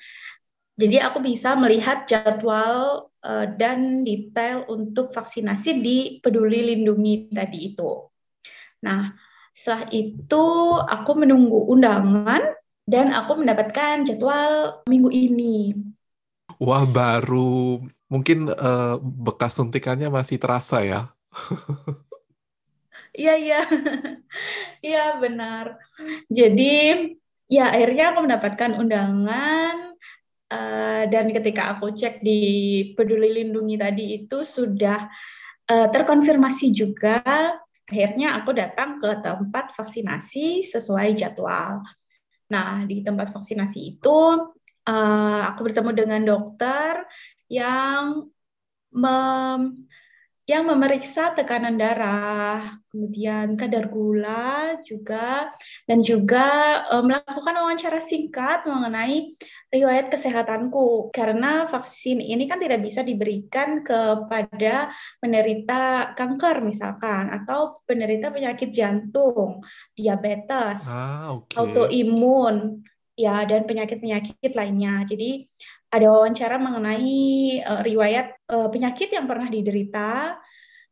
Jadi, 0.75 0.99
aku 0.99 1.23
bisa 1.23 1.55
melihat 1.55 2.03
jadwal 2.09 3.07
uh, 3.23 3.45
dan 3.55 4.03
detail 4.03 4.67
untuk 4.67 5.15
vaksinasi 5.15 5.79
di 5.79 5.97
Peduli 6.19 6.75
Lindungi 6.75 7.31
tadi 7.31 7.71
itu. 7.71 8.12
Nah, 8.83 9.15
Setelah 9.53 9.85
itu 9.93 10.45
aku 10.81 11.11
menunggu 11.13 11.69
undangan 11.69 12.41
dan 12.89 13.13
aku 13.13 13.37
mendapatkan 13.37 14.01
jadwal 14.01 14.81
minggu 14.89 15.13
ini. 15.13 15.77
Wah, 16.57 16.89
baru 16.89 17.77
mungkin 18.09 18.49
uh, 18.49 18.97
bekas 18.97 19.61
suntikannya 19.61 20.09
masih 20.09 20.41
terasa 20.41 20.81
ya. 20.81 21.01
Iya, 23.13 23.33
iya. 23.37 23.61
Iya, 24.81 25.21
benar. 25.21 25.77
Jadi, 26.33 26.73
ya 27.45 27.69
akhirnya 27.69 28.09
aku 28.09 28.19
mendapatkan 28.25 28.71
undangan 28.81 29.93
uh, 30.49 31.03
dan 31.13 31.29
ketika 31.29 31.77
aku 31.77 31.93
cek 31.93 32.25
di 32.25 32.41
Peduli 32.97 33.29
Lindungi 33.37 33.77
tadi 33.77 34.17
itu 34.17 34.41
sudah 34.41 35.07
uh, 35.69 35.87
terkonfirmasi 35.93 36.73
juga. 36.73 37.21
Akhirnya 37.93 38.41
aku 38.41 38.57
datang 38.57 38.97
ke 38.97 39.21
tempat 39.21 39.69
vaksinasi 39.77 40.65
sesuai 40.65 41.13
jadwal. 41.13 41.85
Nah, 42.49 42.89
di 42.89 43.05
tempat 43.05 43.29
vaksinasi 43.29 43.79
itu 43.93 44.17
uh, 44.89 45.41
aku 45.53 45.69
bertemu 45.69 45.91
dengan 45.93 46.21
dokter 46.25 47.05
yang 47.53 48.25
mem 48.97 49.85
yang 50.43 50.67
memeriksa 50.67 51.31
tekanan 51.31 51.79
darah, 51.79 52.75
kemudian 52.91 53.55
kadar 53.55 53.87
gula 53.87 54.75
juga, 54.83 55.55
dan 55.87 56.03
juga 56.03 56.83
e, 56.91 56.95
melakukan 56.99 57.55
wawancara 57.63 58.03
singkat 58.03 58.67
mengenai 58.67 59.31
riwayat 59.71 60.11
kesehatanku. 60.11 61.15
Karena 61.15 61.63
vaksin 61.63 62.19
ini 62.19 62.43
kan 62.43 62.59
tidak 62.59 62.83
bisa 62.83 63.07
diberikan 63.07 63.87
kepada 63.87 64.91
penderita 65.23 66.11
kanker 66.11 66.59
misalkan, 66.59 67.31
atau 67.31 67.79
penderita 67.87 68.27
penyakit 68.27 68.75
jantung, 68.75 69.63
diabetes, 69.95 70.83
ah, 70.91 71.39
okay. 71.39 71.55
autoimun, 71.55 72.83
ya 73.15 73.45
dan 73.45 73.63
penyakit-penyakit 73.63 74.51
lainnya. 74.57 75.05
Jadi 75.05 75.47
ada 75.93 76.09
wawancara 76.09 76.57
mengenai 76.57 77.61
uh, 77.61 77.81
riwayat 77.85 78.33
uh, 78.49 78.67
penyakit 78.73 79.13
yang 79.13 79.29
pernah 79.29 79.45
diderita, 79.45 80.41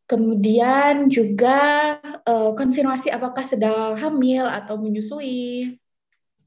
kemudian 0.06 1.10
juga 1.10 1.98
uh, 2.22 2.54
konfirmasi 2.54 3.10
apakah 3.10 3.42
sedang 3.42 3.98
hamil 3.98 4.46
atau 4.46 4.78
menyusui, 4.78 5.74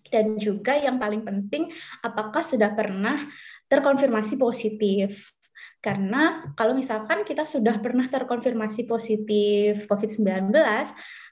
dan 0.06 0.38
juga 0.38 0.78
yang 0.78 1.02
paling 1.02 1.26
penting 1.26 1.66
apakah 2.06 2.46
sudah 2.46 2.70
pernah 2.78 3.26
terkonfirmasi 3.66 4.38
positif. 4.38 5.34
Karena 5.82 6.54
kalau 6.54 6.78
misalkan 6.78 7.26
kita 7.26 7.44
sudah 7.44 7.82
pernah 7.82 8.06
terkonfirmasi 8.08 8.86
positif 8.86 9.84
COVID-19, 9.90 10.54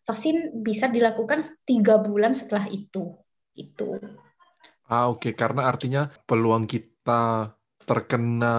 vaksin 0.02 0.60
bisa 0.60 0.90
dilakukan 0.90 1.40
tiga 1.64 2.02
bulan 2.02 2.34
setelah 2.34 2.66
itu. 2.68 3.16
Itu. 3.54 3.96
Ah, 4.90 5.08
oke. 5.08 5.30
Okay. 5.30 5.32
Karena 5.32 5.72
artinya 5.72 6.04
peluang 6.28 6.68
kita 6.68 6.91
kita 7.02 7.50
terkena 7.82 8.54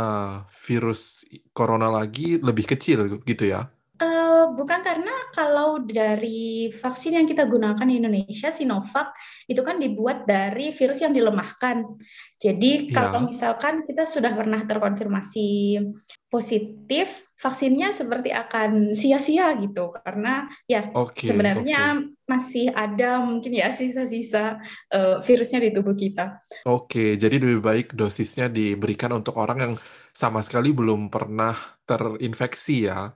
virus 0.51 1.23
corona 1.55 1.87
lagi 1.87 2.35
lebih 2.43 2.67
kecil 2.75 3.23
gitu 3.23 3.47
ya? 3.47 3.72
Uh, 4.03 4.51
bukan 4.51 4.83
karena 4.83 5.15
kalau 5.31 5.79
dari 5.79 6.67
vaksin 6.67 7.15
yang 7.15 7.23
kita 7.23 7.47
gunakan 7.47 7.87
di 7.87 8.03
Indonesia 8.03 8.51
Sinovac 8.51 9.15
itu 9.47 9.63
kan 9.63 9.79
dibuat 9.79 10.27
dari 10.27 10.75
virus 10.75 10.99
yang 10.99 11.15
dilemahkan. 11.15 11.87
Jadi 12.35 12.91
ya. 12.91 12.99
kalau 12.99 13.31
misalkan 13.31 13.87
kita 13.87 14.03
sudah 14.03 14.35
pernah 14.35 14.59
terkonfirmasi 14.67 15.79
positif, 16.27 17.31
vaksinnya 17.39 17.95
seperti 17.95 18.35
akan 18.35 18.91
sia-sia 18.91 19.55
gitu 19.63 19.95
karena 20.03 20.51
ya 20.67 20.91
okay, 20.91 21.31
sebenarnya 21.31 22.03
okay. 22.03 22.27
masih 22.27 22.65
ada 22.75 23.23
mungkin 23.23 23.55
ya 23.55 23.71
sisa-sisa 23.71 24.59
uh, 24.91 25.23
virusnya 25.23 25.63
di 25.63 25.71
tubuh 25.71 25.95
kita. 25.95 26.43
Oke, 26.67 26.67
okay, 26.67 27.09
jadi 27.15 27.39
lebih 27.39 27.63
baik 27.63 27.95
dosisnya 27.95 28.51
diberikan 28.51 29.15
untuk 29.15 29.39
orang 29.39 29.59
yang 29.63 29.73
sama 30.11 30.43
sekali 30.43 30.75
belum 30.75 31.07
pernah 31.07 31.55
terinfeksi 31.87 32.91
ya. 32.91 33.15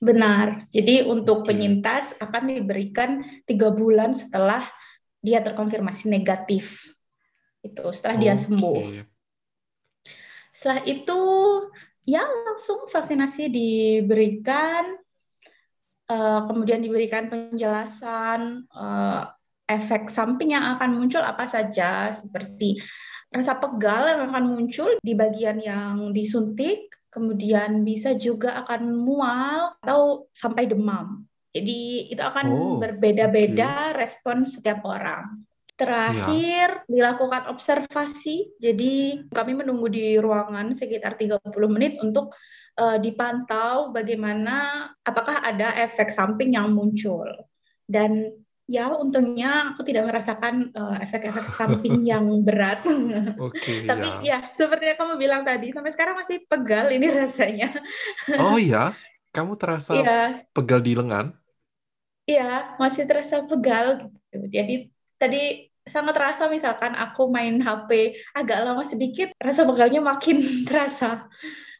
Benar. 0.00 0.64
Jadi 0.72 1.04
untuk 1.04 1.44
penyintas 1.44 2.16
akan 2.24 2.56
diberikan 2.56 3.20
tiga 3.44 3.68
bulan 3.68 4.16
setelah 4.16 4.64
dia 5.20 5.44
terkonfirmasi 5.44 6.08
negatif. 6.08 6.96
Itu 7.60 7.92
setelah 7.92 8.16
okay. 8.16 8.24
dia 8.24 8.34
sembuh. 8.40 8.80
Setelah 10.50 10.80
itu 10.88 11.20
ya 12.08 12.24
langsung 12.24 12.88
vaksinasi 12.88 13.52
diberikan, 13.52 14.96
uh, 16.08 16.40
kemudian 16.48 16.80
diberikan 16.80 17.28
penjelasan 17.28 18.64
uh, 18.72 19.28
efek 19.68 20.08
samping 20.10 20.56
yang 20.56 20.64
akan 20.74 20.96
muncul 20.98 21.22
apa 21.22 21.46
saja 21.46 22.10
seperti 22.10 22.80
rasa 23.30 23.62
pegal 23.62 24.10
yang 24.10 24.32
akan 24.32 24.58
muncul 24.58 24.90
di 24.98 25.14
bagian 25.14 25.62
yang 25.62 26.10
disuntik, 26.10 26.90
kemudian 27.10 27.82
bisa 27.82 28.14
juga 28.14 28.62
akan 28.64 28.94
mual 28.94 29.74
atau 29.82 30.30
sampai 30.30 30.70
demam. 30.70 31.26
Jadi 31.50 32.14
itu 32.14 32.22
akan 32.22 32.46
oh, 32.54 32.78
berbeda-beda 32.78 33.90
okay. 33.90 34.06
respon 34.06 34.46
setiap 34.46 34.86
orang. 34.86 35.42
Terakhir 35.74 36.86
ya. 36.86 36.86
dilakukan 36.86 37.50
observasi. 37.50 38.54
Jadi 38.62 39.26
kami 39.34 39.58
menunggu 39.58 39.90
di 39.90 40.14
ruangan 40.14 40.70
sekitar 40.70 41.18
30 41.18 41.50
menit 41.66 41.98
untuk 41.98 42.30
uh, 42.78 43.00
dipantau 43.02 43.90
bagaimana 43.90 44.86
apakah 45.02 45.42
ada 45.42 45.74
efek 45.82 46.14
samping 46.14 46.54
yang 46.54 46.70
muncul. 46.70 47.26
Dan 47.90 48.30
ya 48.70 48.86
untungnya 48.94 49.74
aku 49.74 49.82
tidak 49.82 50.06
merasakan 50.06 50.70
uh, 50.78 50.94
efek-efek 51.02 51.42
samping 51.58 52.06
yang 52.10 52.30
berat. 52.46 52.78
Okay, 52.86 53.82
Tapi 53.90 54.22
ya. 54.22 54.38
ya 54.38 54.54
seperti 54.54 54.94
yang 54.94 54.98
kamu 55.02 55.14
bilang 55.18 55.42
tadi 55.42 55.74
sampai 55.74 55.90
sekarang 55.90 56.14
masih 56.14 56.46
pegal 56.46 56.86
ini 56.94 57.10
rasanya. 57.18 57.74
oh 58.38 58.54
iya, 58.54 58.94
kamu 59.34 59.58
terasa 59.58 59.92
ya. 59.98 60.46
pegal 60.54 60.78
di 60.78 60.94
lengan? 60.94 61.34
Iya, 62.30 62.78
masih 62.78 63.10
terasa 63.10 63.42
pegal 63.42 64.06
gitu. 64.06 64.38
Jadi 64.54 64.86
tadi 65.18 65.66
sangat 65.82 66.14
terasa 66.14 66.46
misalkan 66.46 66.94
aku 66.94 67.26
main 67.26 67.58
HP 67.58 68.14
agak 68.38 68.62
lama 68.62 68.86
sedikit, 68.86 69.34
rasa 69.42 69.66
pegalnya 69.66 69.98
makin 69.98 70.38
terasa. 70.62 71.26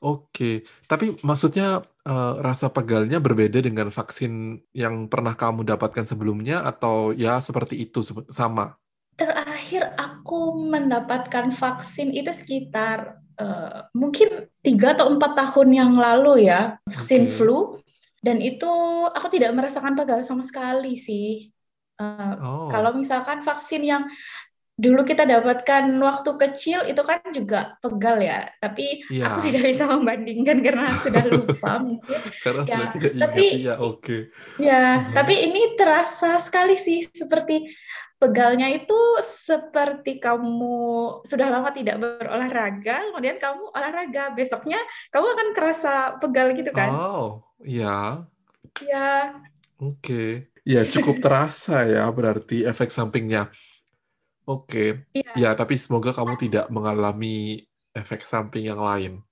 Oke, 0.03 0.67
tapi 0.91 1.15
maksudnya 1.23 1.87
uh, 2.07 2.41
rasa 2.41 2.73
pegalnya 2.73 3.21
berbeda 3.21 3.61
dengan 3.61 3.93
vaksin 3.93 4.63
yang 4.73 5.09
pernah 5.11 5.37
kamu 5.37 5.67
dapatkan 5.67 6.07
sebelumnya 6.07 6.65
atau 6.65 7.13
ya 7.13 7.41
seperti 7.43 7.85
itu 7.85 8.01
sama? 8.31 8.77
Terakhir 9.17 9.93
aku 10.01 10.57
mendapatkan 10.73 11.53
vaksin 11.53 12.17
itu 12.17 12.33
sekitar 12.33 13.21
uh, 13.37 13.89
mungkin 13.93 14.49
tiga 14.65 14.97
atau 14.97 15.13
empat 15.13 15.37
tahun 15.37 15.69
yang 15.77 15.93
lalu 15.93 16.49
ya, 16.49 16.81
vaksin 16.89 17.29
okay. 17.29 17.35
flu. 17.35 17.59
Dan 18.21 18.45
itu 18.45 18.69
aku 19.09 19.33
tidak 19.33 19.57
merasakan 19.57 19.97
pegal 19.97 20.21
sama 20.21 20.45
sekali 20.45 21.01
sih. 21.01 21.49
Uh, 21.97 22.37
oh. 22.41 22.69
Kalau 22.69 22.93
misalkan 22.97 23.41
vaksin 23.41 23.81
yang 23.85 24.05
dulu 24.81 25.05
kita 25.05 25.29
dapatkan 25.29 25.93
waktu 26.01 26.31
kecil 26.41 26.89
itu 26.89 27.03
kan 27.05 27.21
juga 27.37 27.77
pegal 27.85 28.17
ya 28.25 28.49
tapi 28.65 29.05
ya. 29.13 29.29
aku 29.29 29.45
tidak 29.45 29.69
bisa 29.69 29.85
membandingkan 29.85 30.59
karena 30.67 30.97
sudah 31.05 31.25
lupa 31.29 31.73
mungkin. 31.85 32.21
Karena 32.41 32.63
ya, 32.65 32.81
tidak 32.97 33.13
tapi 33.21 33.47
ya 33.61 33.75
oke. 33.77 34.01
Okay. 34.01 34.21
ya 34.57 35.13
tapi 35.13 35.35
ini 35.37 35.77
terasa 35.77 36.41
sekali 36.41 36.81
sih 36.81 37.05
seperti 37.05 37.69
pegalnya 38.17 38.73
itu 38.73 38.97
seperti 39.21 40.21
kamu 40.21 40.81
sudah 41.25 41.49
lama 41.53 41.73
tidak 41.73 42.01
berolahraga 42.01 43.13
kemudian 43.13 43.37
kamu 43.37 43.65
olahraga 43.73 44.33
besoknya 44.33 44.81
kamu 45.13 45.27
akan 45.29 45.49
kerasa 45.53 46.17
pegal 46.17 46.57
gitu 46.57 46.73
kan? 46.73 46.89
Oh 46.89 47.45
iya. 47.61 48.25
Ya 48.81 49.37
oke. 49.77 50.01
Okay. 50.01 50.29
ya 50.65 50.85
cukup 50.85 51.25
terasa 51.25 51.89
ya 51.89 52.05
berarti 52.13 52.65
efek 52.69 52.93
sampingnya 52.93 53.49
Oke. 54.51 55.07
Iya. 55.15 55.33
Ya, 55.39 55.51
tapi 55.55 55.79
semoga 55.79 56.11
kamu 56.11 56.35
tidak 56.35 56.67
mengalami 56.75 57.63
efek 57.95 58.27
samping 58.27 58.67
yang 58.67 58.83
lain. 58.83 59.23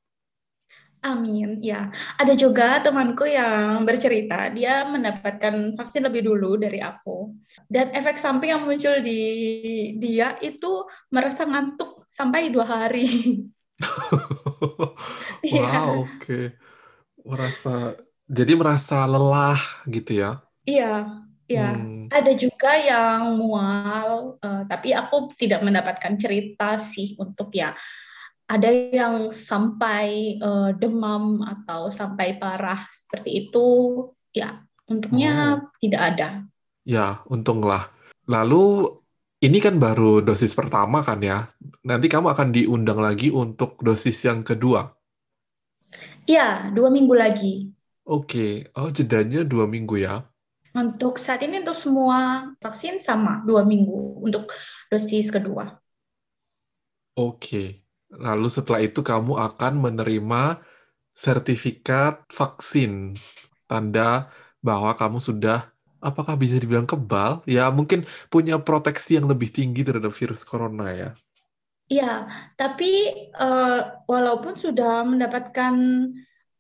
Amin. 1.02 1.62
Ya, 1.62 1.94
ada 2.18 2.35
juga 2.35 2.83
temanku 2.83 3.22
yang 3.22 3.87
bercerita 3.87 4.50
dia 4.50 4.83
mendapatkan 4.83 5.74
vaksin 5.78 6.07
lebih 6.07 6.26
dulu 6.26 6.59
dari 6.59 6.83
aku. 6.83 7.35
Dan 7.70 7.94
efek 7.94 8.18
samping 8.18 8.50
yang 8.50 8.66
muncul 8.66 8.98
di 9.02 9.22
dia 9.98 10.35
itu 10.42 10.87
merasa 11.11 11.46
ngantuk 11.46 12.07
sampai 12.11 12.50
dua 12.54 12.66
hari. 12.66 13.07
Iya. 15.38 15.62
wow, 15.62 16.02
oke. 16.02 16.18
Okay. 16.18 16.44
Merasa 17.22 17.94
jadi 18.26 18.59
merasa 18.59 19.07
lelah 19.07 19.62
gitu 19.87 20.18
ya? 20.18 20.42
Iya, 20.66 21.24
Ya, 21.48 21.72
hmm. 21.72 22.12
ada 22.12 22.32
juga 22.37 22.76
yang 22.76 23.40
mual, 23.40 24.37
uh, 24.37 24.62
tapi 24.68 24.92
aku 24.92 25.32
tidak 25.32 25.64
mendapatkan 25.64 26.12
cerita 26.20 26.76
sih 26.76 27.16
untuk 27.16 27.48
ya 27.56 27.72
ada 28.48 28.68
yang 28.68 29.28
sampai 29.32 30.37
uh, 30.40 30.76
demam 30.76 31.40
atau 31.40 31.88
sampai 31.92 32.37
parah 32.37 32.84
seperti 32.92 33.48
itu, 33.48 33.68
ya 34.32 34.64
untungnya 34.88 35.61
oh. 35.61 35.72
tidak 35.80 36.02
ada. 36.16 36.28
Ya, 36.88 37.20
untunglah. 37.28 37.92
Lalu 38.24 38.88
ini 39.44 39.61
kan 39.61 39.76
baru 39.76 40.24
dosis 40.24 40.56
pertama 40.56 41.04
kan 41.04 41.20
ya. 41.20 41.52
Nanti 41.84 42.08
kamu 42.08 42.32
akan 42.32 42.48
diundang 42.48 43.00
lagi 43.00 43.28
untuk 43.28 43.76
dosis 43.84 44.16
yang 44.24 44.40
kedua. 44.40 44.96
Iya, 46.24 46.72
dua 46.72 46.88
minggu 46.88 47.14
lagi. 47.16 47.72
Oke, 48.08 48.72
oh 48.72 48.88
jedanya 48.88 49.44
dua 49.44 49.68
minggu 49.68 50.00
ya. 50.00 50.24
Untuk 50.76 51.16
saat 51.16 51.40
ini 51.44 51.64
untuk 51.64 51.78
semua 51.78 52.50
vaksin 52.61 53.00
sama 53.00 53.40
dua 53.44 53.64
minggu 53.64 54.20
untuk 54.20 54.52
dosis 54.92 55.33
kedua. 55.33 55.81
Oke, 57.18 57.83
lalu 58.12 58.48
setelah 58.52 58.85
itu 58.85 59.00
kamu 59.02 59.35
akan 59.37 59.72
menerima 59.81 60.62
sertifikat 61.18 62.22
vaksin, 62.31 63.18
tanda 63.66 64.31
bahwa 64.62 64.94
kamu 64.94 65.18
sudah 65.18 65.66
apakah 65.98 66.38
bisa 66.38 66.59
dibilang 66.62 66.87
kebal? 66.87 67.42
Ya 67.42 67.66
mungkin 67.74 68.07
punya 68.31 68.59
proteksi 68.62 69.18
yang 69.18 69.26
lebih 69.26 69.50
tinggi 69.50 69.83
terhadap 69.83 70.14
virus 70.14 70.46
corona 70.46 70.94
ya. 70.94 71.11
Iya, 71.88 72.28
tapi 72.54 73.16
uh, 73.33 74.04
walaupun 74.04 74.52
sudah 74.52 75.09
mendapatkan 75.09 75.74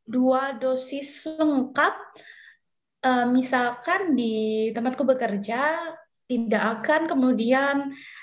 dua 0.08 0.56
dosis 0.56 1.28
lengkap, 1.36 1.94
uh, 3.04 3.26
misalkan 3.28 4.14
di 4.18 4.68
tempatku 4.74 5.04
bekerja 5.04 5.78
tidak 6.28 6.62
akan 6.80 7.08
kemudian 7.08 7.76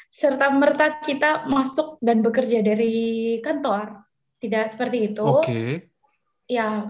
serta 0.06 0.54
merta 0.54 1.02
kita 1.02 1.50
masuk 1.50 2.00
dan 2.00 2.24
bekerja 2.24 2.64
dari 2.64 3.38
kantor, 3.44 4.06
tidak 4.40 4.72
seperti 4.72 5.12
itu. 5.12 5.26
Oke. 5.26 5.44
Okay. 5.44 5.72
Ya, 6.46 6.88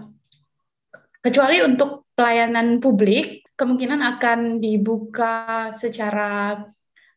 kecuali 1.24 1.64
untuk 1.64 2.06
pelayanan 2.12 2.78
publik 2.78 3.46
kemungkinan 3.56 4.04
akan 4.16 4.60
dibuka 4.60 5.72
secara 5.72 6.60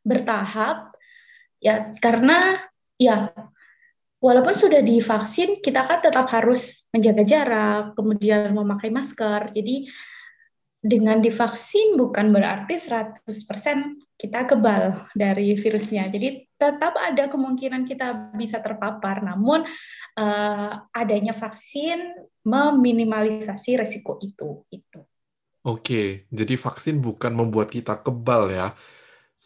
bertahap 0.01 0.95
ya 1.59 1.91
karena 1.99 2.55
ya 2.95 3.29
walaupun 4.23 4.55
sudah 4.55 4.79
divaksin 4.79 5.59
kita 5.59 5.83
kan 5.83 5.99
tetap 5.99 6.31
harus 6.31 6.87
menjaga 6.95 7.23
jarak 7.27 7.83
kemudian 7.99 8.55
memakai 8.55 8.87
masker 8.87 9.51
jadi 9.51 9.87
dengan 10.79 11.19
divaksin 11.19 11.99
bukan 11.99 12.31
berarti 12.31 12.79
100% 12.79 13.19
kita 14.15 14.47
kebal 14.47 15.11
dari 15.11 15.55
virusnya. 15.55 16.07
Jadi 16.07 16.47
tetap 16.55 16.95
ada 16.95 17.27
kemungkinan 17.31 17.83
kita 17.87 18.35
bisa 18.35 18.59
terpapar, 18.63 19.23
namun 19.23 19.63
uh, 20.19 20.71
adanya 20.91 21.35
vaksin 21.35 22.15
meminimalisasi 22.43 23.79
resiko 23.79 24.19
itu. 24.23 24.63
Itu. 24.71 25.03
Oke, 25.67 26.27
jadi 26.31 26.55
vaksin 26.55 27.03
bukan 27.03 27.35
membuat 27.35 27.71
kita 27.71 27.99
kebal 27.99 28.51
ya. 28.51 28.75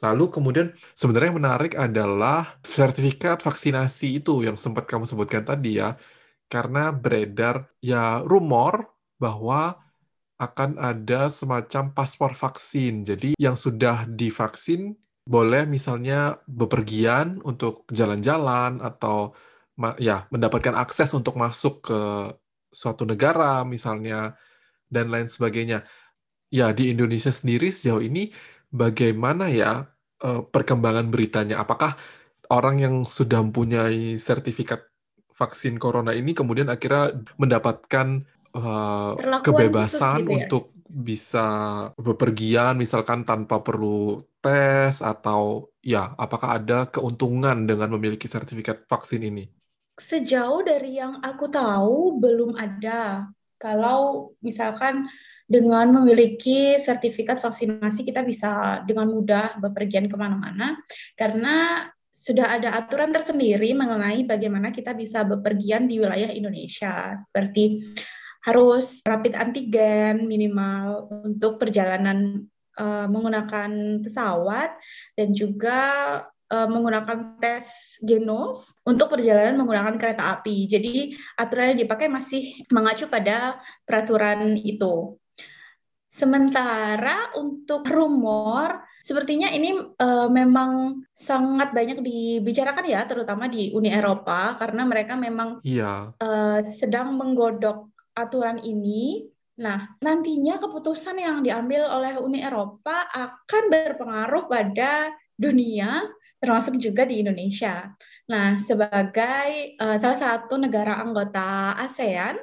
Lalu 0.06 0.30
kemudian 0.30 0.68
sebenarnya 0.94 1.34
yang 1.34 1.40
menarik 1.42 1.74
adalah 1.74 2.62
sertifikat 2.62 3.42
vaksinasi 3.42 4.22
itu 4.22 4.46
yang 4.46 4.54
sempat 4.58 4.86
kamu 4.86 5.10
sebutkan 5.10 5.42
tadi 5.42 5.82
ya. 5.82 5.98
Karena 6.46 6.94
beredar 6.94 7.66
ya 7.82 8.22
rumor 8.22 8.94
bahwa 9.18 9.83
akan 10.42 10.82
ada 10.82 11.30
semacam 11.30 11.94
paspor 11.94 12.34
vaksin. 12.34 13.06
Jadi 13.06 13.38
yang 13.38 13.58
sudah 13.58 14.10
divaksin 14.10 14.98
boleh 15.24 15.64
misalnya 15.64 16.44
bepergian 16.50 17.40
untuk 17.48 17.88
jalan-jalan 17.88 18.84
atau 18.84 19.32
ya 19.98 20.28
mendapatkan 20.30 20.76
akses 20.76 21.16
untuk 21.16 21.40
masuk 21.40 21.88
ke 21.88 22.00
suatu 22.74 23.08
negara 23.08 23.64
misalnya 23.64 24.36
dan 24.92 25.10
lain 25.10 25.32
sebagainya 25.32 25.88
ya 26.54 26.70
di 26.76 26.94
Indonesia 26.94 27.34
sendiri 27.34 27.74
sejauh 27.74 28.04
ini 28.04 28.30
bagaimana 28.70 29.50
ya 29.50 29.90
uh, 30.22 30.42
perkembangan 30.46 31.10
beritanya? 31.10 31.62
Apakah 31.62 31.98
orang 32.54 32.76
yang 32.82 32.96
sudah 33.08 33.42
mempunyai 33.42 34.22
sertifikat 34.22 34.86
vaksin 35.34 35.82
corona 35.82 36.14
ini 36.14 36.38
kemudian 36.38 36.70
akhirnya 36.70 37.10
mendapatkan 37.42 38.28
uh, 38.54 39.42
kebebasan 39.42 40.24
gitu 40.24 40.30
ya? 40.30 40.36
untuk 40.46 40.64
bisa 40.94 41.48
bepergian 41.98 42.78
misalkan 42.78 43.26
tanpa 43.26 43.66
perlu 43.66 44.22
tes 44.46 45.02
atau 45.02 45.74
ya 45.82 46.14
apakah 46.22 46.62
ada 46.62 46.86
keuntungan 46.86 47.66
dengan 47.66 47.90
memiliki 47.98 48.30
sertifikat 48.30 48.86
vaksin 48.86 49.26
ini? 49.26 49.50
Sejauh 49.98 50.62
dari 50.66 50.98
yang 51.02 51.22
aku 51.22 51.50
tahu 51.50 52.22
belum 52.22 52.58
ada. 52.58 53.30
Kalau 53.58 54.34
misalkan 54.44 55.10
dengan 55.48 55.92
memiliki 55.92 56.80
sertifikat 56.80 57.42
vaksinasi 57.42 58.08
kita 58.08 58.24
bisa 58.24 58.82
dengan 58.88 59.12
mudah 59.12 59.60
bepergian 59.60 60.08
ke 60.08 60.16
mana-mana 60.16 60.80
karena 61.20 61.88
sudah 62.14 62.56
ada 62.56 62.80
aturan 62.80 63.12
tersendiri 63.12 63.76
mengenai 63.76 64.24
bagaimana 64.24 64.72
kita 64.72 64.96
bisa 64.96 65.28
bepergian 65.28 65.86
di 65.92 66.00
wilayah 66.00 66.32
Indonesia 66.32 67.20
seperti 67.20 67.84
harus 68.44 69.00
rapid 69.08 69.40
antigen 69.40 70.28
minimal 70.28 71.08
untuk 71.24 71.58
perjalanan 71.60 72.44
uh, 72.76 73.08
menggunakan 73.08 74.04
pesawat 74.04 74.76
dan 75.16 75.32
juga 75.32 75.80
uh, 76.52 76.68
menggunakan 76.68 77.40
tes 77.40 77.98
genos 78.04 78.84
untuk 78.84 79.16
perjalanan 79.16 79.56
menggunakan 79.56 79.96
kereta 79.96 80.36
api. 80.40 80.68
Jadi 80.68 81.16
aturan 81.40 81.74
yang 81.74 81.82
dipakai 81.88 82.12
masih 82.12 82.68
mengacu 82.70 83.08
pada 83.08 83.64
peraturan 83.88 84.60
itu. 84.60 85.16
Sementara 86.14 87.34
untuk 87.42 87.90
rumor, 87.90 88.86
sepertinya 89.02 89.50
ini 89.50 89.74
uh, 89.98 90.30
memang 90.30 91.02
sangat 91.10 91.74
banyak 91.74 92.06
dibicarakan 92.06 92.86
ya, 92.86 93.02
terutama 93.10 93.50
di 93.50 93.74
Uni 93.74 93.90
Eropa, 93.90 94.54
karena 94.62 94.86
mereka 94.86 95.18
memang 95.18 95.58
iya. 95.66 96.14
uh, 96.14 96.62
sedang 96.62 97.18
menggodok 97.18 97.93
aturan 98.14 98.62
ini. 98.62 99.30
Nah, 99.54 99.86
nantinya 100.02 100.58
keputusan 100.58 101.22
yang 101.22 101.46
diambil 101.46 101.86
oleh 101.86 102.18
Uni 102.18 102.42
Eropa 102.42 103.06
akan 103.14 103.64
berpengaruh 103.70 104.50
pada 104.50 105.14
dunia, 105.38 106.10
termasuk 106.42 106.82
juga 106.82 107.06
di 107.06 107.22
Indonesia. 107.22 107.94
Nah, 108.34 108.58
sebagai 108.58 109.78
uh, 109.78 109.98
salah 110.02 110.18
satu 110.18 110.58
negara 110.58 110.98
anggota 110.98 111.78
ASEAN, 111.78 112.42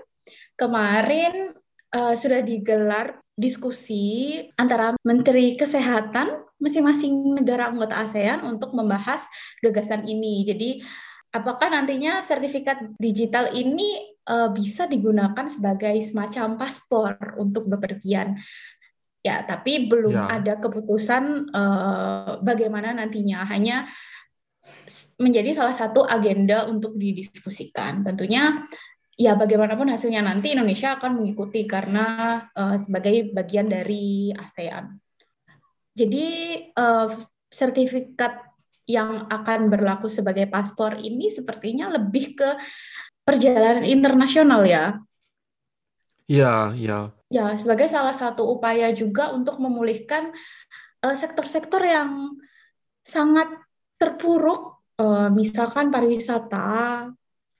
kemarin 0.54 1.50
uh, 1.90 2.14
sudah 2.14 2.46
digelar 2.46 3.18
diskusi 3.34 4.38
antara 4.54 4.94
Menteri 5.02 5.58
Kesehatan 5.58 6.46
masing-masing 6.62 7.40
negara 7.42 7.72
anggota 7.72 8.06
ASEAN 8.06 8.46
untuk 8.46 8.70
membahas 8.70 9.26
gagasan 9.64 10.06
ini. 10.06 10.46
Jadi, 10.46 10.84
apakah 11.30 11.70
nantinya 11.70 12.20
sertifikat 12.20 12.94
digital 12.98 13.54
ini 13.54 14.18
uh, 14.26 14.50
bisa 14.50 14.90
digunakan 14.90 15.46
sebagai 15.46 15.94
semacam 16.02 16.58
paspor 16.58 17.14
untuk 17.38 17.70
bepergian? 17.70 18.38
Ya, 19.20 19.44
tapi 19.44 19.86
belum 19.86 20.16
ya. 20.16 20.26
ada 20.32 20.54
keputusan 20.58 21.52
uh, 21.52 22.40
bagaimana 22.40 22.96
nantinya. 22.96 23.44
Hanya 23.46 23.84
menjadi 25.20 25.54
salah 25.54 25.76
satu 25.76 26.02
agenda 26.02 26.66
untuk 26.66 26.96
didiskusikan. 26.96 28.02
Tentunya 28.02 28.64
ya 29.20 29.36
bagaimanapun 29.36 29.92
hasilnya 29.92 30.24
nanti 30.24 30.56
Indonesia 30.56 30.96
akan 30.96 31.20
mengikuti 31.20 31.68
karena 31.68 32.40
uh, 32.56 32.80
sebagai 32.80 33.30
bagian 33.36 33.68
dari 33.68 34.32
ASEAN. 34.32 34.96
Jadi 35.92 36.56
uh, 36.80 37.12
sertifikat 37.50 38.49
yang 38.90 39.30
akan 39.30 39.70
berlaku 39.70 40.10
sebagai 40.10 40.50
paspor 40.50 40.98
ini 40.98 41.30
sepertinya 41.30 41.86
lebih 41.94 42.34
ke 42.34 42.50
perjalanan 43.22 43.86
internasional 43.86 44.66
ya. 44.66 44.98
Ya, 46.30 46.74
ya. 46.74 47.14
Ya, 47.30 47.54
sebagai 47.54 47.86
salah 47.86 48.14
satu 48.14 48.42
upaya 48.42 48.90
juga 48.90 49.30
untuk 49.30 49.62
memulihkan 49.62 50.34
eh, 51.06 51.16
sektor-sektor 51.16 51.82
uh, 51.82 51.90
yang 51.90 52.10
sangat 53.06 53.46
terpuruk, 53.98 54.82
uh, 54.98 55.30
misalkan 55.30 55.94
pariwisata, 55.94 57.10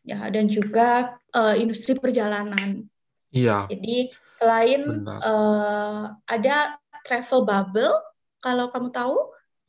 ya 0.02 0.20
dan 0.32 0.50
juga 0.50 1.18
uh, 1.34 1.54
industri 1.54 1.94
perjalanan. 1.98 2.82
Iya. 3.30 3.70
Jadi 3.70 4.10
selain 4.42 5.06
uh, 5.06 6.14
ada 6.26 6.78
travel 7.06 7.46
bubble, 7.46 7.94
kalau 8.42 8.72
kamu 8.72 8.88
tahu? 8.90 9.18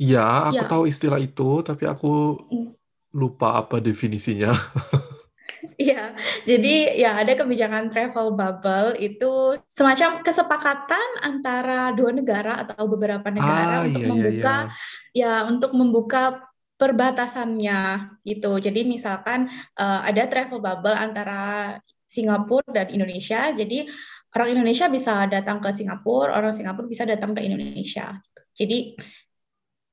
Iya, 0.01 0.49
aku 0.49 0.65
ya. 0.65 0.69
tahu 0.69 0.83
istilah 0.89 1.19
itu, 1.21 1.61
tapi 1.61 1.85
aku 1.85 2.41
mm. 2.49 2.69
lupa 3.13 3.61
apa 3.61 3.77
definisinya. 3.77 4.49
Iya, 5.81 6.13
jadi 6.45 6.93
ya 6.93 7.21
ada 7.21 7.33
kebijakan 7.33 7.89
travel 7.89 8.37
bubble 8.37 8.97
itu 9.01 9.57
semacam 9.65 10.21
kesepakatan 10.21 11.25
antara 11.25 11.89
dua 11.93 12.13
negara 12.13 12.61
atau 12.61 12.85
beberapa 12.85 13.33
negara 13.33 13.81
ah, 13.81 13.85
untuk 13.85 14.01
iya, 14.01 14.05
iya 14.05 14.13
membuka 14.13 14.57
iya, 14.57 14.69
iya. 15.13 15.33
ya 15.41 15.49
untuk 15.49 15.71
membuka 15.73 16.21
perbatasannya 16.81 17.81
gitu. 18.25 18.57
Jadi 18.57 18.81
misalkan 18.89 19.49
uh, 19.77 20.01
ada 20.05 20.25
travel 20.29 20.61
bubble 20.61 20.97
antara 20.97 21.77
Singapura 22.09 22.65
dan 22.73 22.89
Indonesia. 22.89 23.53
Jadi 23.53 23.85
orang 24.33 24.57
Indonesia 24.57 24.89
bisa 24.89 25.29
datang 25.29 25.61
ke 25.61 25.69
Singapura, 25.73 26.37
orang 26.41 26.53
Singapura 26.53 26.89
bisa 26.89 27.05
datang 27.05 27.37
ke 27.37 27.45
Indonesia. 27.45 28.17
Jadi 28.57 28.97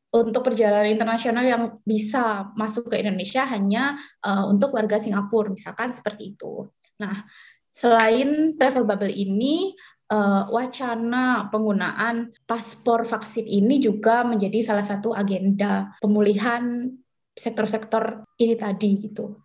untuk 0.09 0.41
perjalanan 0.41 0.89
internasional 0.89 1.45
yang 1.45 1.63
bisa 1.85 2.49
masuk 2.57 2.89
ke 2.89 3.05
Indonesia 3.05 3.45
hanya 3.45 3.97
uh, 4.25 4.49
untuk 4.49 4.73
warga 4.73 4.97
Singapura, 4.97 5.53
misalkan 5.53 5.93
seperti 5.93 6.37
itu. 6.37 6.65
Nah, 6.97 7.29
selain 7.69 8.57
travel 8.57 8.89
bubble 8.89 9.13
ini, 9.13 9.77
uh, 10.09 10.49
wacana 10.49 11.53
penggunaan 11.53 12.33
paspor 12.49 13.05
vaksin 13.05 13.45
ini 13.45 13.79
juga 13.85 14.25
menjadi 14.25 14.65
salah 14.65 14.87
satu 14.87 15.13
agenda 15.13 15.93
pemulihan 16.01 16.89
sektor-sektor 17.37 18.25
ini 18.41 18.57
tadi 18.57 18.91
gitu. 18.99 19.39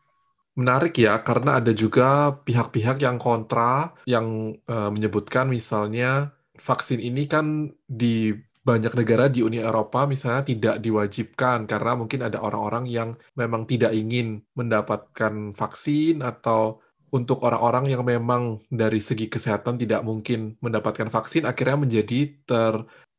Menarik 0.54 1.02
ya, 1.02 1.18
karena 1.26 1.58
ada 1.58 1.74
juga 1.74 2.40
pihak-pihak 2.46 3.02
yang 3.02 3.18
kontra, 3.18 3.90
yang 4.06 4.54
uh, 4.70 4.94
menyebutkan 4.94 5.50
misalnya 5.50 6.30
vaksin 6.62 7.02
ini 7.02 7.26
kan 7.26 7.74
di 7.90 8.38
banyak 8.64 8.96
negara 8.96 9.28
di 9.28 9.44
Uni 9.44 9.60
Eropa 9.60 10.08
misalnya 10.08 10.48
tidak 10.48 10.76
diwajibkan 10.80 11.68
karena 11.68 12.00
mungkin 12.00 12.24
ada 12.24 12.40
orang-orang 12.40 12.88
yang 12.88 13.10
memang 13.36 13.68
tidak 13.68 13.92
ingin 13.92 14.40
mendapatkan 14.56 15.52
vaksin 15.52 16.24
atau 16.24 16.80
untuk 17.14 17.44
orang-orang 17.46 17.92
yang 17.94 18.02
memang 18.02 18.64
dari 18.72 18.98
segi 18.98 19.30
kesehatan 19.30 19.78
tidak 19.78 20.02
mungkin 20.02 20.56
mendapatkan 20.64 21.12
vaksin 21.12 21.46
akhirnya 21.46 21.78
menjadi 21.78 22.20
ter 22.48 22.74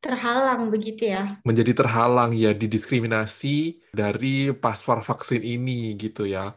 terhalang 0.04 0.68
begitu 0.68 1.08
ya. 1.08 1.40
Menjadi 1.48 1.72
terhalang 1.72 2.36
ya 2.36 2.52
didiskriminasi 2.52 3.88
dari 3.94 4.52
paspor 4.52 5.00
vaksin 5.00 5.40
ini 5.40 5.96
gitu 5.96 6.28
ya. 6.28 6.52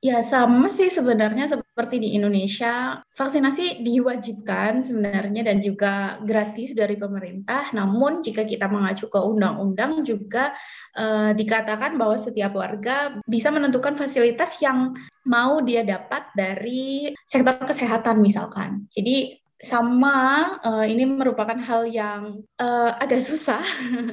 Ya, 0.00 0.24
sama 0.24 0.72
sih 0.72 0.88
sebenarnya 0.88 1.44
seperti 1.44 2.00
di 2.00 2.16
Indonesia. 2.16 3.04
Vaksinasi 3.12 3.84
diwajibkan 3.84 4.80
sebenarnya 4.80 5.44
dan 5.44 5.60
juga 5.60 6.16
gratis 6.24 6.72
dari 6.72 6.96
pemerintah. 6.96 7.68
Namun 7.76 8.24
jika 8.24 8.48
kita 8.48 8.64
mengacu 8.64 9.12
ke 9.12 9.20
undang-undang 9.20 10.00
juga 10.00 10.56
eh, 10.96 11.36
dikatakan 11.36 12.00
bahwa 12.00 12.16
setiap 12.16 12.56
warga 12.56 13.20
bisa 13.28 13.52
menentukan 13.52 13.92
fasilitas 13.92 14.56
yang 14.64 14.96
mau 15.28 15.60
dia 15.60 15.84
dapat 15.84 16.32
dari 16.32 17.12
sektor 17.28 17.60
kesehatan 17.60 18.24
misalkan. 18.24 18.88
Jadi 18.88 19.36
sama 19.60 20.16
uh, 20.64 20.88
ini 20.88 21.04
merupakan 21.04 21.60
hal 21.60 21.84
yang 21.84 22.40
uh, 22.56 22.96
agak 22.96 23.20
susah 23.20 23.60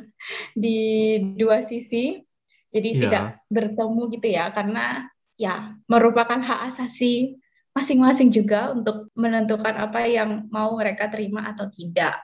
di 0.64 1.16
dua 1.40 1.64
sisi. 1.64 2.20
Jadi 2.68 2.90
yeah. 2.92 3.00
tidak 3.00 3.24
bertemu 3.48 4.02
gitu 4.12 4.28
ya 4.28 4.52
karena 4.52 5.08
ya 5.38 5.78
merupakan 5.86 6.42
hak 6.42 6.74
asasi 6.74 7.38
masing-masing 7.78 8.34
juga 8.34 8.74
untuk 8.74 9.14
menentukan 9.14 9.78
apa 9.78 10.10
yang 10.10 10.50
mau 10.50 10.74
mereka 10.74 11.06
terima 11.14 11.46
atau 11.54 11.70
tidak. 11.70 12.18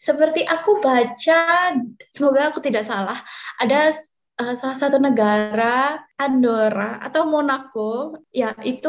Seperti 0.00 0.48
aku 0.48 0.80
baca, 0.80 1.76
semoga 2.08 2.48
aku 2.48 2.64
tidak 2.64 2.88
salah, 2.88 3.20
ada 3.60 3.92
uh, 4.40 4.56
salah 4.56 4.78
satu 4.80 4.96
negara 4.96 6.00
Andorra 6.16 6.96
atau 7.04 7.28
Monaco, 7.28 8.16
ya 8.32 8.56
itu 8.64 8.88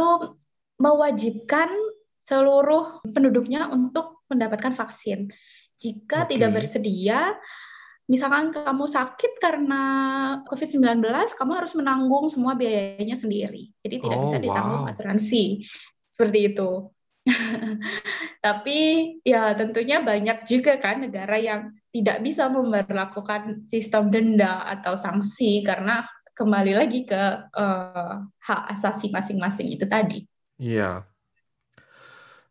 mewajibkan 0.79 1.67
seluruh 2.23 3.03
penduduknya 3.11 3.67
untuk 3.67 4.23
mendapatkan 4.31 4.71
vaksin. 4.71 5.27
Jika 5.75 6.23
okay. 6.23 6.39
tidak 6.39 6.63
bersedia, 6.63 7.35
misalkan 8.09 8.49
kamu 8.53 8.85
sakit 8.89 9.37
karena 9.37 9.83
COVID-19, 10.47 11.01
kamu 11.37 11.51
harus 11.53 11.73
menanggung 11.77 12.27
semua 12.27 12.57
biayanya 12.57 13.15
sendiri. 13.15 13.69
Jadi 13.81 14.01
tidak 14.01 14.17
oh, 14.17 14.23
bisa 14.29 14.37
ditanggung 14.41 14.83
wow. 14.85 14.91
asuransi. 14.91 15.65
Seperti 16.11 16.53
itu. 16.53 16.91
Tapi 18.45 18.79
ya 19.21 19.53
tentunya 19.53 20.01
banyak 20.01 20.49
juga 20.49 20.81
kan 20.81 21.05
negara 21.05 21.37
yang 21.37 21.69
tidak 21.93 22.23
bisa 22.25 22.49
memperlakukan 22.49 23.61
sistem 23.61 24.09
denda 24.09 24.65
atau 24.65 24.97
sanksi 24.97 25.61
karena 25.61 26.01
kembali 26.33 26.73
lagi 26.73 27.05
ke 27.05 27.21
uh, 27.53 28.13
hak 28.25 28.61
asasi 28.73 29.13
masing-masing 29.13 29.69
itu 29.69 29.85
tadi. 29.85 30.25
Iya. 30.57 31.05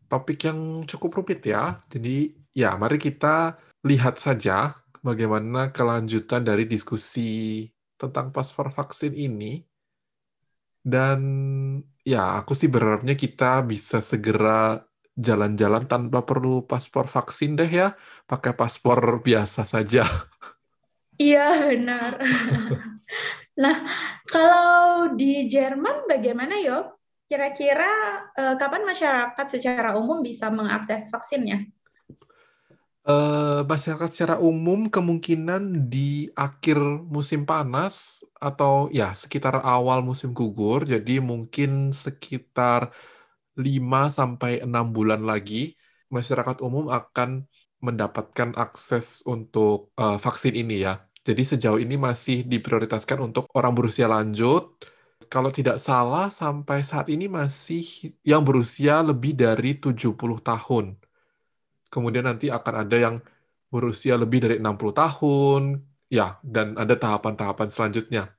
Topik 0.07 0.47
yang 0.47 0.87
cukup 0.87 1.23
rumit 1.23 1.43
ya. 1.43 1.79
Jadi 1.91 2.35
ya 2.55 2.75
mari 2.79 2.99
kita 2.99 3.59
lihat 3.87 4.19
saja 4.21 4.75
bagaimana 5.01 5.73
kelanjutan 5.73 6.45
dari 6.45 6.65
diskusi 6.69 7.65
tentang 8.01 8.33
paspor 8.33 8.73
vaksin 8.73 9.13
ini. 9.17 9.61
Dan 10.81 11.21
ya, 12.01 12.41
aku 12.41 12.57
sih 12.57 12.73
berharapnya 12.73 13.13
kita 13.13 13.61
bisa 13.65 14.01
segera 14.01 14.81
jalan-jalan 15.13 15.85
tanpa 15.85 16.25
perlu 16.25 16.65
paspor 16.65 17.05
vaksin 17.05 17.61
deh 17.61 17.69
ya, 17.69 17.93
pakai 18.25 18.57
paspor 18.57 19.21
biasa 19.21 19.69
saja. 19.69 20.09
Iya, 21.21 21.77
benar. 21.77 22.17
nah, 23.63 23.85
kalau 24.25 25.13
di 25.13 25.45
Jerman 25.45 26.09
bagaimana 26.09 26.57
yo? 26.65 26.97
Kira-kira 27.29 27.93
eh, 28.33 28.57
kapan 28.57 28.89
masyarakat 28.89 29.47
secara 29.53 30.01
umum 30.01 30.25
bisa 30.25 30.49
mengakses 30.49 31.13
vaksinnya? 31.13 31.69
Uh, 33.11 33.67
masyarakat 33.73 34.09
secara 34.15 34.37
umum 34.39 34.87
kemungkinan 34.95 35.63
di 35.93 36.31
akhir 36.47 36.79
musim 37.15 37.41
panas 37.51 38.23
atau 38.39 38.87
ya 38.99 39.07
sekitar 39.23 39.55
awal 39.67 39.99
musim 40.09 40.31
gugur, 40.39 40.81
jadi 40.93 41.19
mungkin 41.31 41.71
sekitar 42.05 42.81
5 43.59 44.15
sampai 44.19 44.53
6 44.63 44.87
bulan 44.97 45.21
lagi 45.31 45.75
masyarakat 46.17 46.57
umum 46.67 46.85
akan 46.99 47.31
mendapatkan 47.87 48.51
akses 48.65 49.07
untuk 49.27 49.91
uh, 50.03 50.19
vaksin 50.25 50.55
ini 50.63 50.75
ya. 50.87 50.95
Jadi 51.27 51.43
sejauh 51.51 51.81
ini 51.85 51.97
masih 52.09 52.37
diprioritaskan 52.53 53.19
untuk 53.27 53.45
orang 53.59 53.73
berusia 53.77 54.07
lanjut. 54.15 54.63
Kalau 55.33 55.51
tidak 55.59 55.77
salah 55.87 56.27
sampai 56.41 56.79
saat 56.91 57.07
ini 57.15 57.27
masih 57.39 57.83
yang 58.31 58.43
berusia 58.47 59.03
lebih 59.03 59.33
dari 59.35 59.71
70 59.79 60.15
tahun 60.43 61.10
kemudian 61.91 62.25
nanti 62.25 62.49
akan 62.49 62.87
ada 62.87 62.97
yang 62.97 63.17
berusia 63.71 64.15
lebih 64.15 64.41
dari 64.43 64.57
60 64.63 64.95
tahun, 64.95 65.63
ya, 66.11 66.39
dan 66.43 66.79
ada 66.79 66.95
tahapan-tahapan 66.95 67.69
selanjutnya. 67.71 68.31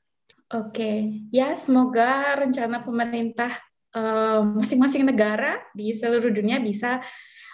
Oke, 0.52 1.24
ya 1.32 1.56
semoga 1.56 2.36
rencana 2.36 2.84
pemerintah 2.84 3.56
eh, 3.96 4.40
masing-masing 4.44 5.08
uh, 5.08 5.10
negara 5.16 5.56
di 5.72 5.96
seluruh 5.96 6.28
dunia 6.28 6.60
bisa 6.60 7.00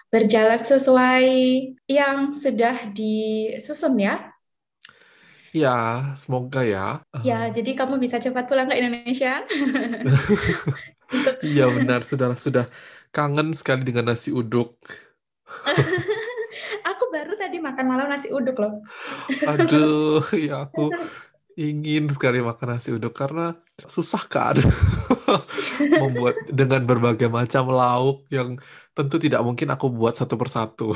berjalan 0.10 0.58
sesuai 0.58 1.28
yang 1.86 2.34
sudah 2.34 2.90
disusun 2.90 4.02
ya. 4.02 4.34
Ya, 5.54 5.78
semoga 6.18 6.66
ya. 6.66 7.06
Ya, 7.22 7.40
uh. 7.46 7.54
jadi 7.54 7.78
kamu 7.78 8.02
bisa 8.02 8.18
cepat 8.18 8.50
pulang 8.50 8.70
ke 8.70 8.76
Indonesia. 8.78 9.42
Iya 11.40 11.72
benar, 11.72 12.04
sudah 12.04 12.36
sudah 12.36 12.68
kangen 13.16 13.56
sekali 13.56 13.88
dengan 13.88 14.12
nasi 14.12 14.28
uduk. 14.36 14.76
aku 16.90 17.04
baru 17.12 17.34
tadi 17.40 17.58
makan 17.62 17.86
malam 17.88 18.08
nasi 18.12 18.32
uduk 18.32 18.58
loh. 18.60 18.84
Aduh, 19.48 20.24
ya 20.48 20.68
aku 20.68 20.92
ingin 21.58 22.12
sekali 22.12 22.44
makan 22.44 22.78
nasi 22.78 22.94
uduk 22.94 23.18
karena 23.18 23.58
susah 23.90 24.22
kan 24.30 24.62
membuat 26.02 26.38
dengan 26.50 26.86
berbagai 26.86 27.30
macam 27.30 27.74
lauk 27.74 28.30
yang 28.30 28.62
tentu 28.94 29.18
tidak 29.18 29.42
mungkin 29.42 29.74
aku 29.74 29.90
buat 29.90 30.14
satu 30.18 30.38
persatu. 30.38 30.94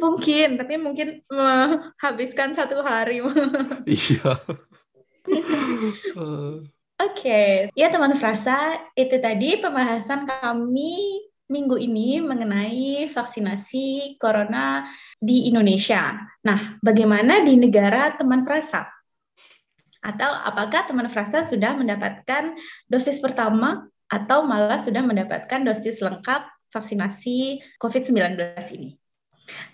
Mungkin, 0.00 0.56
tapi 0.56 0.80
mungkin 0.80 1.20
menghabiskan 1.28 2.56
satu 2.56 2.80
hari. 2.80 3.20
iya. 3.84 4.32
Oke, 6.96 7.28
okay. 7.28 7.52
ya 7.76 7.92
teman 7.92 8.16
frasa, 8.16 8.80
itu 8.96 9.20
tadi 9.20 9.60
pembahasan 9.60 10.24
kami 10.24 11.28
minggu 11.46 11.78
ini 11.78 12.18
mengenai 12.18 13.06
vaksinasi 13.06 14.18
corona 14.18 14.86
di 15.18 15.46
Indonesia. 15.46 16.18
Nah, 16.42 16.78
bagaimana 16.82 17.42
di 17.46 17.54
negara 17.54 18.14
teman 18.18 18.42
frasa? 18.42 18.86
Atau 20.02 20.30
apakah 20.30 20.86
teman 20.86 21.10
frasa 21.10 21.46
sudah 21.46 21.74
mendapatkan 21.74 22.54
dosis 22.86 23.18
pertama 23.18 23.86
atau 24.06 24.46
malah 24.46 24.78
sudah 24.78 25.02
mendapatkan 25.02 25.66
dosis 25.66 25.98
lengkap 25.98 26.46
vaksinasi 26.70 27.58
COVID-19 27.82 28.38
ini? 28.78 28.94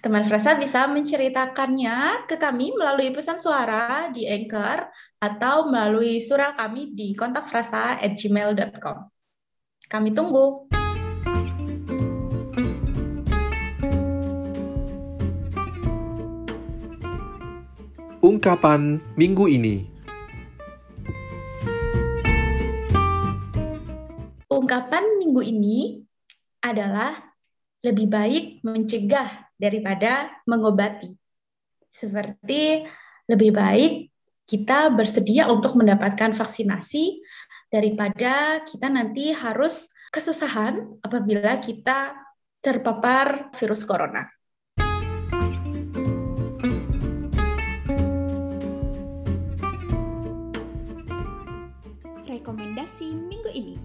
Teman 0.05 0.21
Frasa 0.21 0.53
bisa 0.61 0.85
menceritakannya 0.85 2.29
ke 2.29 2.37
kami 2.37 2.77
melalui 2.77 3.09
pesan 3.09 3.41
suara 3.41 4.13
di 4.13 4.29
Anchor 4.29 4.85
atau 5.17 5.65
melalui 5.65 6.21
surah 6.21 6.53
kami 6.53 6.93
di 6.93 7.17
kontakfrasa@gmail.com. 7.17 8.99
Kami 9.89 10.09
tunggu. 10.13 10.69
Ungkapan 18.23 19.03
minggu 19.19 19.51
ini. 19.51 19.83
Ungkapan 24.47 25.19
minggu 25.19 25.43
ini 25.43 26.07
adalah 26.63 27.19
lebih 27.83 28.07
baik 28.07 28.45
mencegah 28.63 29.27
daripada 29.59 30.31
mengobati. 30.47 31.11
Seperti 31.91 32.87
lebih 33.27 33.59
baik 33.59 34.15
kita 34.47 34.95
bersedia 34.95 35.51
untuk 35.51 35.75
mendapatkan 35.75 36.31
vaksinasi 36.31 37.27
daripada 37.75 38.63
kita 38.63 38.87
nanti 38.87 39.35
harus 39.35 39.91
kesusahan 40.15 41.03
apabila 41.03 41.59
kita 41.59 42.15
terpapar 42.63 43.51
virus 43.59 43.83
corona. 43.83 44.23
Ini. 53.53 53.77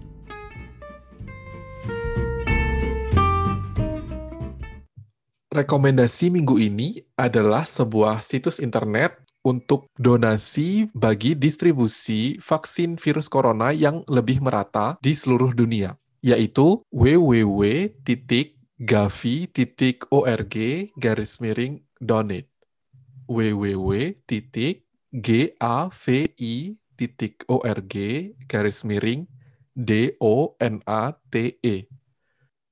Rekomendasi 5.48 6.28
minggu 6.28 6.60
ini 6.60 7.00
adalah 7.16 7.64
sebuah 7.64 8.20
situs 8.20 8.60
internet 8.60 9.16
untuk 9.40 9.88
donasi 9.96 10.92
bagi 10.92 11.32
distribusi 11.32 12.36
vaksin 12.36 13.00
virus 13.00 13.32
corona 13.32 13.72
yang 13.72 14.04
lebih 14.12 14.44
merata 14.44 15.00
di 15.00 15.16
seluruh 15.16 15.56
dunia, 15.56 15.96
yaitu 16.20 16.84
www.gavi.org 16.92 17.96
garis 21.00 21.32
miring 21.40 21.80
donate 21.98 22.48
www.gavi.org 23.28 24.34
garis 28.48 28.80
miring 28.84 29.28
D-O-N-A-T-E 29.78 31.76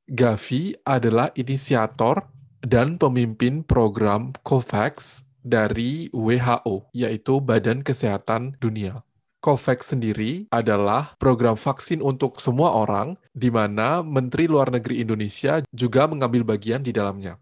Gavi 0.06 0.62
adalah 0.82 1.30
inisiator 1.38 2.26
dan 2.66 2.98
pemimpin 2.98 3.62
program 3.62 4.34
COVAX 4.42 5.22
dari 5.38 6.10
WHO, 6.10 6.90
yaitu 6.90 7.38
Badan 7.38 7.86
Kesehatan 7.86 8.58
Dunia. 8.58 9.06
COVAX 9.38 9.94
sendiri 9.94 10.50
adalah 10.50 11.14
program 11.22 11.54
vaksin 11.54 12.02
untuk 12.02 12.42
semua 12.42 12.74
orang, 12.74 13.14
di 13.30 13.54
mana 13.54 14.02
Menteri 14.02 14.50
Luar 14.50 14.74
Negeri 14.74 14.98
Indonesia 15.06 15.62
juga 15.70 16.10
mengambil 16.10 16.42
bagian 16.42 16.82
di 16.82 16.90
dalamnya. 16.90 17.38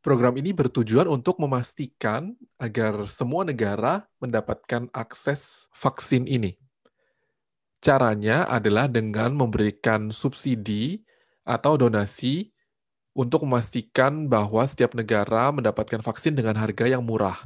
Program 0.00 0.32
ini 0.40 0.56
bertujuan 0.56 1.04
untuk 1.08 1.36
memastikan 1.36 2.32
agar 2.56 3.08
semua 3.12 3.44
negara 3.44 4.08
mendapatkan 4.20 4.88
akses 4.92 5.68
vaksin 5.76 6.24
ini. 6.24 6.63
Caranya 7.84 8.48
adalah 8.48 8.88
dengan 8.88 9.36
memberikan 9.36 10.08
subsidi 10.08 11.04
atau 11.44 11.76
donasi 11.76 12.48
untuk 13.12 13.44
memastikan 13.44 14.24
bahwa 14.24 14.64
setiap 14.64 14.96
negara 14.96 15.52
mendapatkan 15.52 16.00
vaksin 16.00 16.32
dengan 16.32 16.56
harga 16.56 16.88
yang 16.88 17.04
murah. 17.04 17.36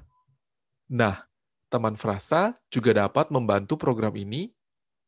Nah, 0.86 1.26
teman 1.66 1.98
Frasa 1.98 2.54
juga 2.70 2.94
dapat 2.94 3.34
membantu 3.34 3.74
program 3.74 4.14
ini 4.14 4.54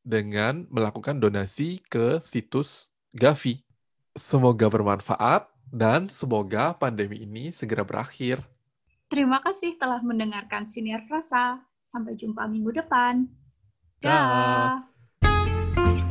dengan 0.03 0.67
melakukan 0.67 1.23
donasi 1.23 1.79
ke 1.87 2.19
situs 2.19 2.91
Gavi. 3.15 3.63
Semoga 4.19 4.67
bermanfaat 4.67 5.47
dan 5.71 6.11
semoga 6.11 6.75
pandemi 6.75 7.23
ini 7.23 7.55
segera 7.55 7.87
berakhir. 7.87 8.43
Terima 9.07 9.39
kasih 9.39 9.79
telah 9.79 10.03
mendengarkan 10.03 10.67
Siniar 10.67 11.07
Frasa. 11.07 11.63
Sampai 11.87 12.19
jumpa 12.19 12.51
minggu 12.51 12.75
depan. 12.83 13.31
Dah. 14.03 14.83
Da. 14.83 14.90
Bye. 15.75 16.10